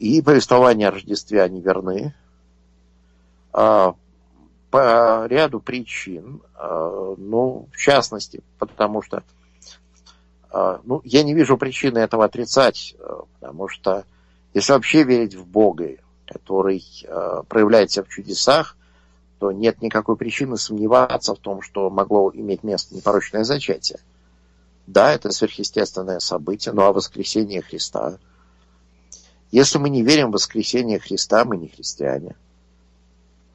и 0.00 0.20
повествования 0.20 0.88
о 0.88 0.90
Рождестве, 0.90 1.40
они 1.40 1.60
верны. 1.60 2.12
А, 3.52 3.94
по 4.70 5.26
ряду 5.26 5.60
причин, 5.60 6.40
а, 6.56 7.14
ну, 7.16 7.68
в 7.72 7.76
частности, 7.76 8.42
потому 8.58 9.00
что 9.02 9.22
а, 10.50 10.80
ну, 10.82 11.00
я 11.04 11.22
не 11.22 11.34
вижу 11.34 11.56
причины 11.56 11.98
этого 11.98 12.24
отрицать, 12.24 12.96
потому 13.38 13.68
что 13.68 14.04
если 14.54 14.72
вообще 14.72 15.02
верить 15.02 15.34
в 15.34 15.46
Бога, 15.46 15.96
который 16.26 16.82
проявляет 17.48 17.90
себя 17.90 18.04
в 18.04 18.08
чудесах, 18.08 18.76
то 19.38 19.52
нет 19.52 19.82
никакой 19.82 20.16
причины 20.16 20.56
сомневаться 20.56 21.34
в 21.34 21.38
том, 21.38 21.60
что 21.60 21.90
могло 21.90 22.30
иметь 22.32 22.62
место 22.62 22.94
непорочное 22.94 23.44
зачатие. 23.44 23.98
Да, 24.86 25.12
это 25.12 25.30
сверхъестественное 25.32 26.18
событие, 26.20 26.72
но 26.72 26.86
а 26.86 26.92
воскресение 26.92 27.60
Христа. 27.60 28.18
Если 29.50 29.78
мы 29.78 29.90
не 29.90 30.02
верим 30.02 30.30
в 30.30 30.34
воскресение 30.34 30.98
Христа, 30.98 31.44
мы 31.44 31.56
не 31.56 31.68
христиане. 31.68 32.36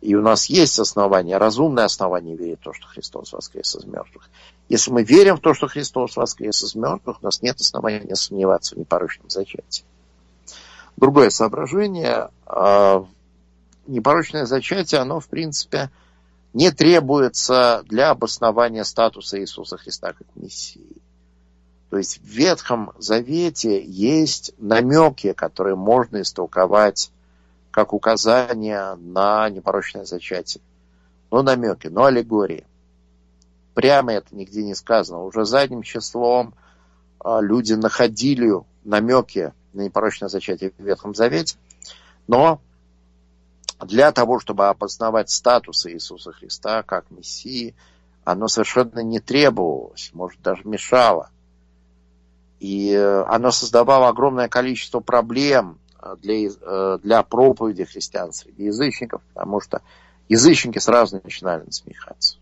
И 0.01 0.15
у 0.15 0.21
нас 0.21 0.45
есть 0.45 0.79
основания, 0.79 1.38
разумное 1.38 1.85
основание 1.85 2.35
верить 2.38 2.59
в 2.62 2.63
то, 2.63 2.73
что 2.73 2.88
Христос 2.88 3.33
воскрес 3.33 3.75
из 3.75 3.83
мертвых. 3.83 4.29
Если 4.69 4.91
мы 4.91 5.03
верим 5.03 5.35
в 5.35 5.41
то, 5.41 5.53
что 5.53 5.67
Христос 5.67 6.15
воскрес 6.15 6.63
из 6.63 6.73
мертвых, 6.75 7.21
у 7.21 7.25
нас 7.25 7.41
нет 7.41 7.59
основания 7.59 8.15
сомневаться 8.15 8.75
в 8.75 8.77
непорочном 8.77 9.29
зачатии. 9.29 9.83
Другое 10.99 11.29
соображение. 11.29 12.29
А, 12.45 13.05
непорочное 13.88 14.45
зачатие, 14.45 14.99
оно, 14.99 15.21
в 15.21 15.29
принципе, 15.29 15.91
не 16.51 16.71
требуется 16.71 17.83
для 17.85 18.09
обоснования 18.09 18.83
статуса 18.83 19.39
Иисуса 19.39 19.77
Христа 19.77 20.12
как 20.12 20.27
Мессии. 20.35 20.97
То 21.89 21.97
есть 21.97 22.19
в 22.19 22.25
Ветхом 22.25 22.91
Завете 22.97 23.81
есть 23.81 24.53
намеки, 24.57 25.31
которые 25.31 25.77
можно 25.77 26.21
истолковать 26.21 27.12
как 27.71 27.93
указание 27.93 28.95
на 28.95 29.49
непорочное 29.49 30.03
зачатие. 30.03 30.62
Ну, 31.31 31.43
намеки, 31.43 31.88
но 31.88 32.05
аллегории. 32.05 32.65
Прямо 33.73 34.12
это 34.12 34.35
нигде 34.35 34.63
не 34.63 34.75
сказано. 34.75 35.23
Уже 35.23 35.45
задним 35.45 35.81
числом 35.81 36.55
а, 37.19 37.39
люди 37.39 37.71
находили 37.71 38.51
намеки 38.83 39.53
на 39.73 39.82
непорочное 39.82 40.29
зачатие 40.29 40.71
в 40.77 40.84
Ветхом 40.84 41.13
Завете, 41.13 41.58
но 42.27 42.62
для 43.79 44.12
того, 44.12 44.39
чтобы 44.39 44.67
опознавать 44.67 45.29
статус 45.29 45.86
Иисуса 45.86 46.32
Христа 46.32 46.84
как 46.84 47.10
Мессии, 47.12 47.75
оно 48.23 48.47
совершенно 48.47 48.99
не 48.99 49.19
требовалось, 49.19 50.12
может, 50.13 50.41
даже 50.41 50.63
мешало. 50.65 51.29
И 52.60 52.91
э, 52.91 53.23
оно 53.23 53.51
создавало 53.51 54.10
огромное 54.10 54.49
количество 54.49 54.99
проблем 54.99 55.79
э, 56.01 56.15
для, 56.21 56.49
э, 56.49 56.99
для 57.01 57.23
проповеди 57.23 57.86
христиан 57.86 58.34
среди 58.34 58.65
язычников, 58.65 59.21
потому 59.34 59.62
что 59.62 59.82
язычники 60.27 60.79
сразу 60.79 61.21
начинали 61.23 61.63
насмехаться. 61.63 62.38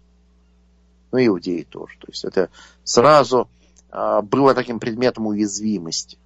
Ну, 1.12 1.20
иудеи 1.26 1.64
тоже. 1.64 1.98
То 2.00 2.08
есть 2.10 2.26
это 2.26 2.50
сразу 2.84 3.48
было 3.90 4.54
таким 4.54 4.80
предметом 4.80 5.28
уязвимости. 5.28 6.18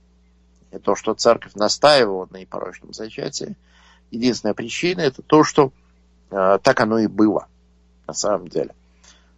И 0.72 0.80
то, 0.80 0.96
что 0.96 1.14
церковь 1.14 1.54
настаивала 1.56 2.28
на 2.32 2.38
непорочном 2.38 2.94
зачатии– 2.94 3.56
единственная 4.12 4.54
причина 4.54 5.02
это 5.02 5.22
то, 5.22 5.44
что 5.44 5.72
э, 6.30 6.60
так 6.62 6.80
оно 6.80 7.00
и 7.00 7.08
было, 7.08 7.48
на 8.06 8.14
самом 8.14 8.48
деле. 8.50 8.76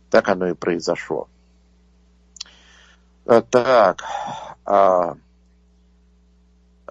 Так 0.10 0.28
оно 0.30 0.48
и 0.48 0.54
произошло. 0.54 1.30
Э, 3.26 3.42
так. 3.48 4.04
Э, 4.66 5.14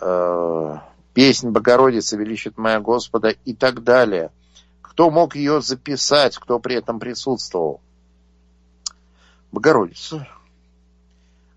э, 0.00 0.78
песнь 1.12 1.50
Богородицы 1.50 2.16
величит 2.16 2.57
моя 2.57 2.81
Господа 2.81 3.28
и 3.44 3.55
так 3.55 3.83
далее. 3.83 4.31
Кто 4.81 5.11
мог 5.11 5.35
ее 5.35 5.61
записать, 5.61 6.37
кто 6.38 6.59
при 6.59 6.76
этом 6.76 6.98
присутствовал? 7.00 7.81
Богородица. 9.50 10.26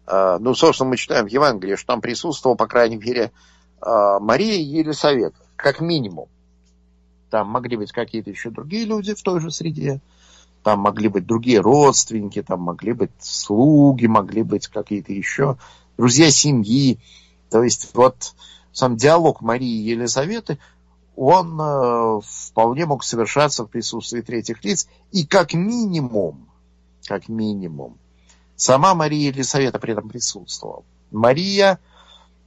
Э, 0.08 0.38
ну, 0.39 0.54
собственно, 0.54 0.89
мы 0.89 0.98
читаем 0.98 1.26
в 1.26 1.30
Евангелии, 1.30 1.76
что 1.76 1.88
там 1.88 2.02
присутствовал, 2.02 2.56
по 2.56 2.68
крайней 2.68 2.98
мере, 2.98 3.32
э, 3.82 4.18
Мария 4.20 4.58
и 4.58 4.63
Елисавета 4.63 5.38
как 5.56 5.82
минимум. 5.82 6.28
Там 7.30 7.50
могли 7.50 7.78
быть 7.78 7.91
какие-то 7.91 8.30
еще 8.30 8.50
другие 8.50 8.86
люди 8.86 9.13
в 9.13 9.22
той 9.22 9.39
же 9.39 9.52
среде, 9.52 10.00
там 10.63 10.80
могли 10.80 11.10
быть 11.10 11.26
другие 11.26 11.60
родственники, 11.60 12.41
там 12.41 12.62
могли 12.62 12.94
быть 12.94 13.12
слуги, 13.20 14.08
могли 14.08 14.44
быть 14.44 14.68
какие-то 14.68 15.12
еще 15.13 15.58
друзья 15.98 16.30
семьи. 16.32 17.00
То 17.50 17.63
есть 17.63 17.91
вот 17.94 18.34
сам 18.72 18.96
диалог 18.96 19.41
Марии 19.41 19.68
и 19.68 19.89
Елизаветы, 19.91 20.60
он 21.15 21.60
э, 21.60 22.22
вполне 22.24 22.86
мог 22.86 23.04
совершаться 23.04 23.63
в 23.63 23.70
присутствии 23.70 24.22
третьих 24.22 24.63
лиц. 24.63 24.88
И 25.12 25.26
как 25.26 25.54
минимум, 25.54 26.50
как 27.08 27.30
минимум, 27.30 27.98
сама 28.56 28.96
Мария 28.96 29.32
Елизавета 29.32 29.80
при 29.80 29.94
этом 29.94 30.10
присутствовала. 30.10 30.84
Мария 31.12 31.80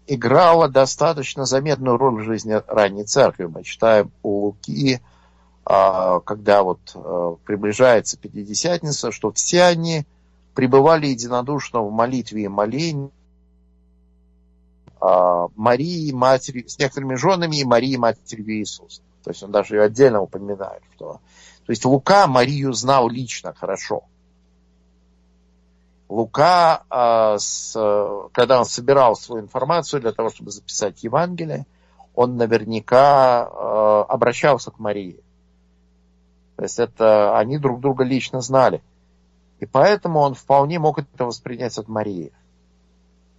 играла 0.06 0.68
достаточно 0.68 1.44
заметную 1.44 1.96
роль 1.96 2.22
в 2.22 2.24
жизни 2.24 2.60
ранней 2.66 3.04
церкви. 3.04 3.44
Мы 3.44 3.62
читаем 3.62 4.10
у 4.22 4.46
Луки, 4.46 5.00
а, 5.64 6.20
когда 6.20 6.62
вот 6.62 6.80
а, 6.94 7.36
приближается 7.44 8.16
Пятидесятница, 8.16 9.12
что 9.12 9.30
все 9.32 9.64
они 9.64 10.06
пребывали 10.54 11.06
единодушно 11.06 11.82
в 11.82 11.92
молитве 11.92 12.44
и 12.44 12.48
молении 12.48 13.10
а, 15.00 15.48
Марии, 15.54 16.10
матери, 16.12 16.66
с 16.66 16.78
некоторыми 16.78 17.14
женами 17.14 17.56
и 17.56 17.64
Марии, 17.64 17.96
матерью 17.96 18.54
Иисуса. 18.54 19.02
То 19.22 19.30
есть 19.30 19.42
он 19.42 19.52
даже 19.52 19.76
ее 19.76 19.82
отдельно 19.82 20.20
упоминает. 20.20 20.82
Что... 20.94 21.20
То 21.66 21.70
есть 21.70 21.84
Лука 21.84 22.26
Марию 22.26 22.72
знал 22.72 23.08
лично 23.08 23.52
хорошо. 23.52 24.04
Лука, 26.08 26.84
а, 26.88 27.36
когда 28.32 28.58
он 28.58 28.64
собирал 28.64 29.14
свою 29.14 29.42
информацию 29.42 30.00
для 30.00 30.12
того, 30.12 30.30
чтобы 30.30 30.50
записать 30.50 31.04
Евангелие, 31.04 31.66
он 32.14 32.36
наверняка 32.36 33.46
а, 33.46 34.04
обращался 34.08 34.70
к 34.70 34.78
Марии. 34.78 35.20
То 36.56 36.62
есть 36.62 36.78
это 36.78 37.38
они 37.38 37.58
друг 37.58 37.80
друга 37.80 38.04
лично 38.04 38.40
знали. 38.40 38.82
И 39.60 39.66
поэтому 39.66 40.20
он 40.20 40.34
вполне 40.34 40.78
мог 40.78 40.98
это 40.98 41.24
воспринять 41.24 41.76
от 41.78 41.88
Марии. 41.88 42.32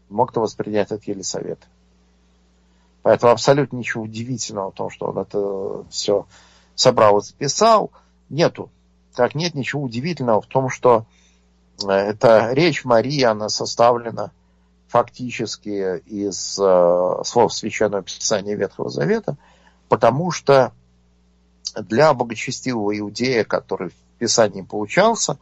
Мог 0.09 0.31
это 0.31 0.39
воспринять 0.39 0.91
от 0.91 1.03
Елисаветы. 1.05 1.65
Поэтому 3.01 3.31
абсолютно 3.31 3.77
ничего 3.77 4.03
удивительного 4.03 4.71
в 4.71 4.75
том, 4.75 4.89
что 4.89 5.07
он 5.07 5.17
это 5.17 5.83
все 5.89 6.25
собрал 6.75 7.17
и 7.17 7.23
записал, 7.23 7.91
нету. 8.29 8.69
Как 9.15 9.35
нет 9.35 9.55
ничего 9.55 9.81
удивительного 9.83 10.41
в 10.41 10.45
том, 10.45 10.69
что 10.69 11.05
эта 11.87 12.51
речь 12.53 12.83
Марии, 12.85 13.23
она 13.23 13.49
составлена 13.49 14.31
фактически 14.87 15.99
из 15.99 16.57
э, 16.59 17.23
слов 17.23 17.53
Священного 17.53 18.03
Писания 18.03 18.55
Ветхого 18.55 18.89
Завета, 18.89 19.37
потому 19.87 20.31
что 20.31 20.73
для 21.75 22.13
богочестивого 22.13 22.97
иудея, 22.97 23.43
который 23.43 23.89
в 23.89 24.17
Писании 24.17 24.63
получался, 24.63 25.37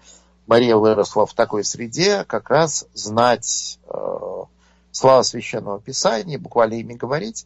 Мария 0.47 0.75
выросла 0.75 1.25
в 1.25 1.33
такой 1.33 1.63
среде, 1.63 2.23
как 2.25 2.49
раз 2.49 2.87
знать 2.93 3.79
э, 3.87 4.43
слова 4.91 5.23
Священного 5.23 5.79
Писания, 5.79 6.37
буквально 6.37 6.75
ими 6.75 6.93
говорить, 6.93 7.45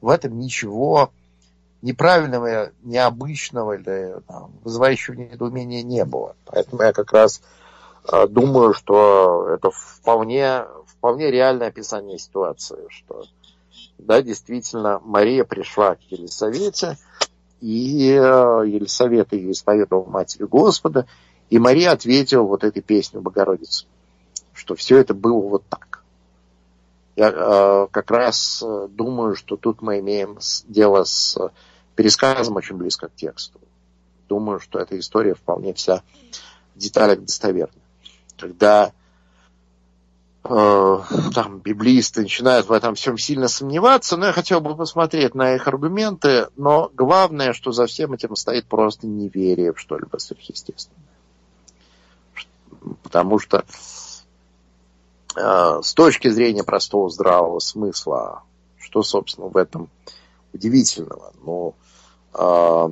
в 0.00 0.08
этом 0.08 0.38
ничего 0.38 1.10
неправильного, 1.82 2.70
необычного 2.82 3.72
или 3.74 4.14
там, 4.26 4.52
вызывающего 4.62 5.14
недоумения 5.14 5.82
не 5.82 6.04
было. 6.04 6.36
Поэтому 6.46 6.82
я 6.82 6.92
как 6.92 7.12
раз 7.12 7.42
думаю, 8.28 8.74
что 8.74 9.48
это 9.48 9.70
вполне, 9.70 10.64
вполне 10.86 11.30
реальное 11.30 11.68
описание 11.68 12.18
ситуации, 12.18 12.86
что 12.88 13.24
да, 13.98 14.20
действительно, 14.22 15.00
Мария 15.04 15.44
пришла 15.44 15.94
к 15.94 16.00
Елисавете, 16.10 16.98
и 17.60 18.10
э, 18.10 18.18
Елисавета 18.66 19.36
ее 19.36 19.52
исповедовала 19.52 20.08
Матери 20.08 20.44
Господа, 20.44 21.06
и 21.50 21.58
Мария 21.58 21.92
ответила 21.92 22.42
вот 22.42 22.64
этой 22.64 22.82
песню 22.82 23.20
Богородицы, 23.20 23.86
что 24.52 24.74
все 24.74 24.98
это 24.98 25.14
было 25.14 25.40
вот 25.40 25.64
так. 25.68 26.02
Я 27.14 27.30
э, 27.30 27.86
как 27.90 28.10
раз 28.10 28.62
э, 28.64 28.88
думаю, 28.90 29.36
что 29.36 29.56
тут 29.56 29.82
мы 29.82 30.00
имеем 30.00 30.38
дело 30.66 31.04
с 31.04 31.38
пересказом 31.94 32.56
очень 32.56 32.76
близко 32.76 33.08
к 33.08 33.14
тексту. 33.14 33.60
думаю, 34.28 34.58
что 34.58 34.78
эта 34.78 34.98
история 34.98 35.34
вполне 35.34 35.74
вся 35.74 36.02
в 36.74 36.78
деталях 36.78 37.20
достоверна. 37.20 37.81
Когда 38.42 38.92
э, 40.42 40.98
там 41.32 41.60
библисты 41.60 42.22
начинают 42.22 42.66
в 42.66 42.72
этом 42.72 42.96
всем 42.96 43.16
сильно 43.16 43.46
сомневаться, 43.46 44.16
но 44.16 44.26
я 44.26 44.32
хотел 44.32 44.60
бы 44.60 44.76
посмотреть 44.76 45.36
на 45.36 45.54
их 45.54 45.68
аргументы, 45.68 46.48
но 46.56 46.90
главное, 46.92 47.52
что 47.52 47.70
за 47.70 47.86
всем 47.86 48.14
этим 48.14 48.34
стоит 48.34 48.66
просто 48.66 49.06
неверие 49.06 49.72
в 49.72 49.78
что-либо 49.78 50.16
сверхъестественное. 50.16 50.98
Потому 53.04 53.38
что 53.38 53.64
э, 55.36 55.80
с 55.80 55.94
точки 55.94 56.26
зрения 56.26 56.64
простого 56.64 57.10
здравого 57.10 57.60
смысла, 57.60 58.42
что, 58.76 59.04
собственно, 59.04 59.46
в 59.46 59.56
этом 59.56 59.88
удивительного? 60.52 61.32
Ну, 61.44 61.76
э, 62.34 62.88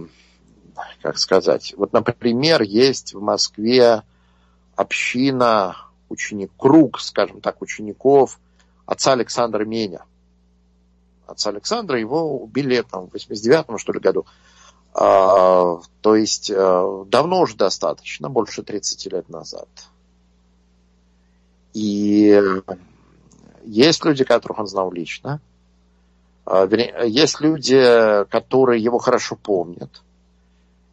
как 1.02 1.18
сказать, 1.18 1.74
вот, 1.76 1.92
например, 1.92 2.62
есть 2.62 3.14
в 3.14 3.20
Москве 3.20 4.04
община, 4.80 5.76
ученик, 6.08 6.50
круг, 6.56 7.00
скажем 7.00 7.40
так, 7.42 7.60
учеников 7.60 8.40
отца 8.86 9.12
Александра 9.12 9.64
Меня. 9.64 10.04
Отца 11.26 11.50
Александра 11.50 12.00
его 12.00 12.42
убили 12.42 12.80
там, 12.82 13.08
в 13.08 13.14
89-м, 13.14 13.78
что 13.78 13.92
ли, 13.92 14.00
году. 14.00 14.24
А, 14.94 15.80
то 16.00 16.16
есть 16.16 16.50
а, 16.50 17.04
давно 17.06 17.40
уже 17.40 17.56
достаточно, 17.56 18.30
больше 18.30 18.62
30 18.62 19.12
лет 19.12 19.28
назад. 19.28 19.68
И 21.74 22.42
есть 23.62 24.04
люди, 24.04 24.24
которых 24.24 24.58
он 24.60 24.66
знал 24.66 24.90
лично. 24.90 25.40
А, 26.46 26.66
есть 27.04 27.40
люди, 27.40 28.24
которые 28.30 28.82
его 28.82 28.98
хорошо 28.98 29.36
помнят. 29.36 30.02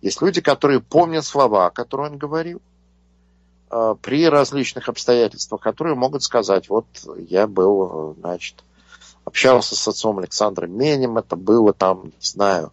Есть 0.02 0.21
люди, 0.21 0.41
которые 0.41 0.82
помнят 0.82 1.26
слова, 1.26 1.69
которые 1.69 2.12
он 2.12 2.17
говорил 2.17 2.62
при 3.69 4.27
различных 4.30 4.88
обстоятельствах, 4.89 5.62
которые 5.62 5.95
могут 5.95 6.23
сказать, 6.23 6.69
вот 6.69 6.86
я 7.17 7.47
был, 7.47 8.15
значит, 8.19 8.63
общался 9.25 9.75
с 9.75 9.88
отцом 9.88 10.19
Александром 10.19 10.71
Менем, 10.77 11.17
это 11.17 11.36
было 11.36 11.73
там, 11.73 12.06
не 12.06 12.13
знаю, 12.21 12.71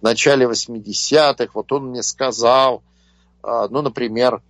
в 0.00 0.02
начале 0.02 0.46
80-х, 0.46 1.50
вот 1.52 1.70
он 1.72 1.88
мне 1.88 2.02
сказал, 2.02 2.82
а, 3.42 3.68
ну, 3.68 3.82
например, 3.82 4.40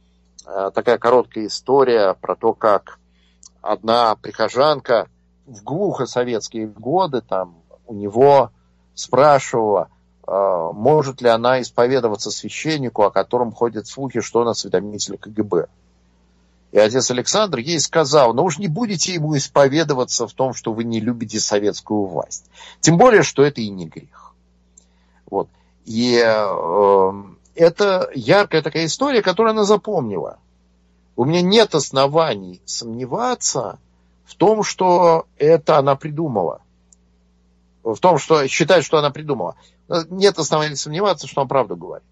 такая 0.45 0.99
короткая 0.99 1.47
история 1.47 2.15
про 2.15 2.37
то, 2.37 2.55
как 2.55 2.99
одна 3.61 4.15
прихожанка 4.15 5.09
в 5.47 5.63
глухо 5.63 6.07
советские 6.07 6.67
годы 6.67 7.21
там 7.21 7.57
у 7.87 7.95
него 7.95 8.51
спрашивала, 8.95 9.89
может 10.27 11.21
ли 11.21 11.29
она 11.29 11.61
исповедоваться 11.61 12.31
священнику, 12.31 13.03
о 13.03 13.11
котором 13.11 13.53
ходят 13.53 13.89
слухи, 13.89 14.21
что 14.21 14.41
он 14.41 14.49
осведомитель 14.49 15.19
КГБ. 15.19 15.67
И 16.73 16.79
отец 16.79 17.11
Александр 17.11 17.59
ей 17.59 17.81
сказал, 17.81 18.33
ну 18.33 18.45
уж 18.45 18.59
не 18.59 18.69
будете 18.69 19.15
ему 19.15 19.37
исповедоваться 19.37 20.27
в 20.27 20.33
том, 20.33 20.55
что 20.55 20.73
вы 20.73 20.85
не 20.85 21.01
любите 21.01 21.41
советскую 21.41 22.05
власть. 22.07 22.45
Тем 22.81 22.97
более, 22.97 23.23
что 23.23 23.43
это 23.43 23.61
и 23.61 23.69
не 23.69 23.87
грех. 23.87 24.35
Вот. 25.29 25.49
И 25.85 26.23
э, 26.25 27.13
это 27.57 28.11
яркая 28.15 28.63
такая 28.63 28.87
история, 28.87 29.23
которую 29.23 29.51
она 29.51 29.65
запомнила. 29.65 30.39
У 31.17 31.25
меня 31.25 31.43
нет 31.43 31.75
оснований 31.75 32.61
сомневаться 32.65 33.79
в 34.25 34.37
том, 34.37 34.63
что 34.63 35.27
это 35.39 35.79
она 35.79 35.97
придумала 35.97 36.61
в 37.83 37.99
том, 37.99 38.19
что 38.19 38.47
считает, 38.49 38.85
что 38.85 38.99
она 38.99 39.11
придумала. 39.11 39.57
Нет 40.09 40.39
оснований 40.39 40.77
сомневаться, 40.77 41.27
что 41.27 41.41
она 41.41 41.49
правду 41.49 41.77
говорит. 41.77 42.07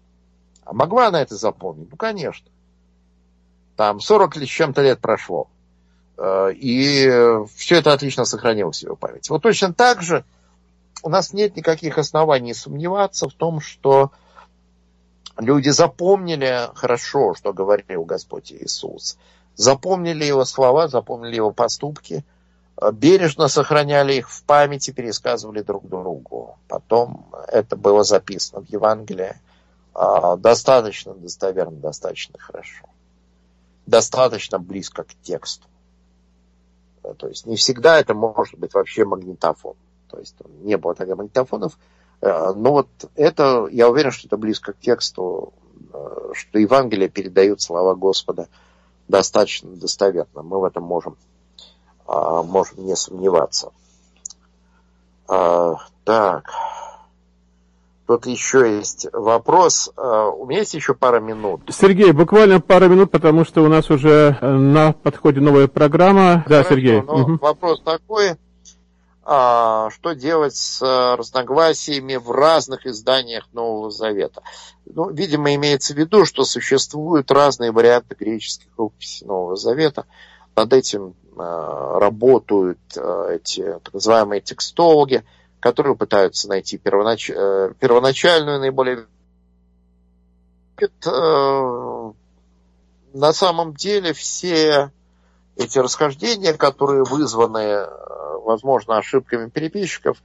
А 0.65 0.73
могла 0.73 1.07
она 1.07 1.21
это 1.21 1.35
запомнить? 1.35 1.89
Ну, 1.89 1.97
конечно. 1.97 2.47
Там 3.79 4.01
40 4.01 4.35
или 4.35 4.43
чем-то 4.43 4.81
лет 4.81 4.99
прошло. 4.99 5.47
Э, 6.17 6.51
и 6.51 7.09
все 7.55 7.77
это 7.77 7.93
отлично 7.93 8.25
сохранилось 8.25 8.79
в 8.79 8.83
его 8.83 8.97
памяти. 8.97 9.29
Вот 9.29 9.41
точно 9.41 9.73
так 9.73 10.01
же 10.01 10.25
у 11.01 11.07
нас 11.07 11.31
нет 11.31 11.55
никаких 11.55 11.97
оснований 11.97 12.53
сомневаться 12.53 13.29
в 13.29 13.33
том, 13.33 13.61
что 13.61 14.11
люди 15.37 15.69
запомнили 15.69 16.69
хорошо, 16.75 17.35
что 17.35 17.53
говорил 17.53 18.03
Господь 18.03 18.51
Иисус. 18.51 19.17
Запомнили 19.55 20.25
его 20.25 20.43
слова, 20.43 20.89
запомнили 20.89 21.37
его 21.37 21.51
поступки– 21.51 22.25
бережно 22.91 23.47
сохраняли 23.47 24.15
их 24.15 24.29
в 24.29 24.43
памяти, 24.43 24.91
пересказывали 24.91 25.61
друг 25.61 25.87
другу. 25.87 26.57
Потом 26.67 27.33
это 27.47 27.77
было 27.77 28.03
записано 28.03 28.61
в 28.61 28.69
Евангелии 28.69 29.35
а, 29.93 30.35
достаточно 30.35 31.13
достоверно, 31.13 31.77
достаточно 31.77 32.37
хорошо. 32.37 32.85
Достаточно 33.89 34.59
близко 34.59 35.03
к 35.03 35.13
тексту. 35.21 35.67
То 37.17 37.27
есть 37.27 37.45
не 37.45 37.55
всегда 37.55 37.99
это 37.99 38.13
может 38.13 38.59
быть 38.59 38.73
вообще 38.73 39.05
магнитофон. 39.05 39.75
То 40.09 40.19
есть 40.19 40.35
не 40.61 40.77
было 40.77 40.93
тогда 40.95 41.15
магнитофонов. 41.15 41.77
Э, 42.21 42.53
но 42.53 42.71
вот 42.71 42.87
это, 43.15 43.67
я 43.71 43.89
уверен, 43.89 44.11
что 44.11 44.27
это 44.27 44.37
близко 44.37 44.73
к 44.73 44.79
тексту, 44.79 45.53
э, 45.93 46.31
что 46.33 46.59
Евангелие 46.59 47.09
передают 47.09 47.61
слова 47.61 47.95
Господа 47.95 48.47
достаточно 49.07 49.71
достоверно. 49.71 50.43
Мы 50.43 50.59
в 50.59 50.65
этом 50.65 50.83
можем 50.83 51.17
а, 52.11 52.41
можем 52.41 52.85
не 52.85 52.95
сомневаться. 52.95 53.71
А, 55.27 55.75
так. 56.05 56.51
Тут 58.09 58.25
еще 58.25 58.77
есть 58.77 59.05
вопрос. 59.13 59.91
А, 59.95 60.29
у 60.29 60.47
меня 60.47 60.61
есть 60.61 60.73
еще 60.73 60.95
пара 60.95 61.19
минут. 61.19 61.61
Сергей, 61.69 62.11
буквально 62.11 62.59
пара 62.59 62.85
минут, 62.85 63.11
потому 63.11 63.45
что 63.45 63.61
у 63.61 63.67
нас 63.67 63.91
уже 63.91 64.35
э, 64.41 64.51
на 64.51 64.93
подходе 64.93 65.41
новая 65.41 65.67
программа. 65.67 66.43
Да, 66.47 66.63
Хорошо, 66.63 66.69
Сергей. 66.69 67.03
Ну, 67.03 67.13
угу. 67.13 67.37
Вопрос 67.39 67.83
такой. 67.83 68.31
А, 69.23 69.91
что 69.91 70.13
делать 70.13 70.55
с 70.55 70.81
э, 70.81 71.15
разногласиями 71.19 72.15
в 72.15 72.31
разных 72.31 72.87
изданиях 72.87 73.47
Нового 73.53 73.91
Завета? 73.91 74.41
Ну, 74.87 75.11
видимо, 75.11 75.53
имеется 75.53 75.93
в 75.93 75.97
виду, 75.97 76.25
что 76.25 76.45
существуют 76.45 77.29
разные 77.29 77.71
варианты 77.71 78.15
греческих 78.19 78.69
рукописей 78.75 79.27
Нового 79.27 79.55
Завета. 79.55 80.05
Над 80.55 80.73
этим 80.73 81.13
Э, 81.39 81.97
работают 81.99 82.79
э, 82.97 83.35
эти 83.35 83.61
так 83.61 83.93
называемые 83.93 84.41
текстологи, 84.41 85.23
которые 85.59 85.95
пытаются 85.95 86.47
найти 86.47 86.77
первонач... 86.77 87.29
Э, 87.29 87.73
первоначальную 87.79 88.59
наиболее 88.59 89.07
на 93.13 93.33
самом 93.33 93.73
деле 93.73 94.13
все 94.13 94.91
эти 95.57 95.77
расхождения, 95.77 96.53
которые 96.53 97.03
вызваны, 97.03 97.85
возможно, 98.45 98.97
ошибками 98.97 99.49
переписчиков, 99.49 100.23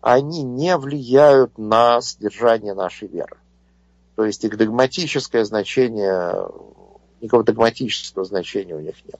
они 0.00 0.44
не 0.44 0.76
влияют 0.76 1.58
на 1.58 2.00
содержание 2.00 2.74
нашей 2.74 3.08
веры. 3.08 3.38
То 4.14 4.24
есть 4.24 4.44
их 4.44 4.56
догматическое 4.56 5.44
значение, 5.44 6.48
никакого 7.20 7.42
догматического 7.42 8.24
значения 8.24 8.76
у 8.76 8.80
них 8.80 8.94
нет 9.04 9.18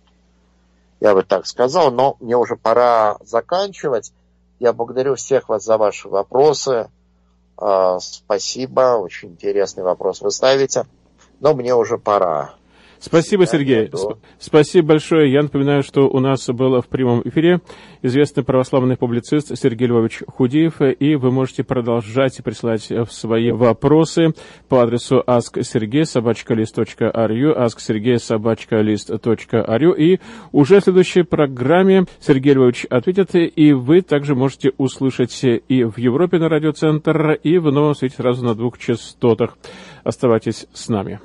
я 1.01 1.15
бы 1.15 1.23
так 1.23 1.47
сказал, 1.47 1.91
но 1.91 2.17
мне 2.21 2.37
уже 2.37 2.57
пора 2.57 3.19
заканчивать. 3.21 4.13
Я 4.61 4.73
благодарю 4.73 5.15
всех 5.15 5.49
вас 5.49 5.65
за 5.65 5.79
ваши 5.79 6.09
вопросы. 6.09 6.91
А, 7.57 7.99
спасибо, 8.01 8.99
очень 8.99 9.31
интересный 9.31 9.83
вопрос 9.83 10.21
вы 10.21 10.31
ставите, 10.31 10.87
но 11.41 11.55
мне 11.55 11.75
уже 11.75 11.99
пора. 11.99 12.55
Спасибо, 13.01 13.47
Сергей. 13.47 13.89
Сп- 13.93 14.17
спасибо 14.39 14.89
большое. 14.89 15.33
Я 15.33 15.43
напоминаю, 15.43 15.83
что 15.83 16.09
у 16.09 16.21
нас 16.21 16.47
был 16.49 16.81
в 16.81 16.87
прямом 16.89 17.21
эфире 17.25 17.61
известный 18.03 18.45
православный 18.45 18.97
публицист 18.97 19.57
Сергей 19.57 19.89
Львович 19.89 20.23
Худеев, 20.27 20.81
и 20.81 21.15
вы 21.15 21.31
можете 21.31 21.63
продолжать 21.65 22.43
присылать 22.43 22.91
свои 23.11 23.51
вопросы 23.53 24.33
по 24.69 24.83
адресу 24.83 25.23
asksergey.sobachkalist.ru, 25.27 27.57
asksergey.sobachkalist.ru, 27.57 29.97
и 29.97 30.21
уже 30.53 30.81
в 30.81 30.85
следующей 30.85 31.23
программе 31.23 32.05
Сергей 32.21 32.55
Львович 32.55 32.87
ответит, 32.91 33.31
и 33.35 33.73
вы 33.73 34.03
также 34.03 34.35
можете 34.35 34.73
услышать 34.77 35.39
и 35.45 35.85
в 35.85 35.99
Европе 35.99 36.39
на 36.39 36.49
радиоцентр, 36.49 37.33
и 37.43 37.59
в 37.59 37.71
Новом 37.71 37.95
Свете 37.95 38.17
сразу 38.17 38.45
на 38.45 38.55
двух 38.55 38.79
частотах. 38.79 39.57
Оставайтесь 40.05 40.67
с 40.73 40.89
нами. 40.89 41.21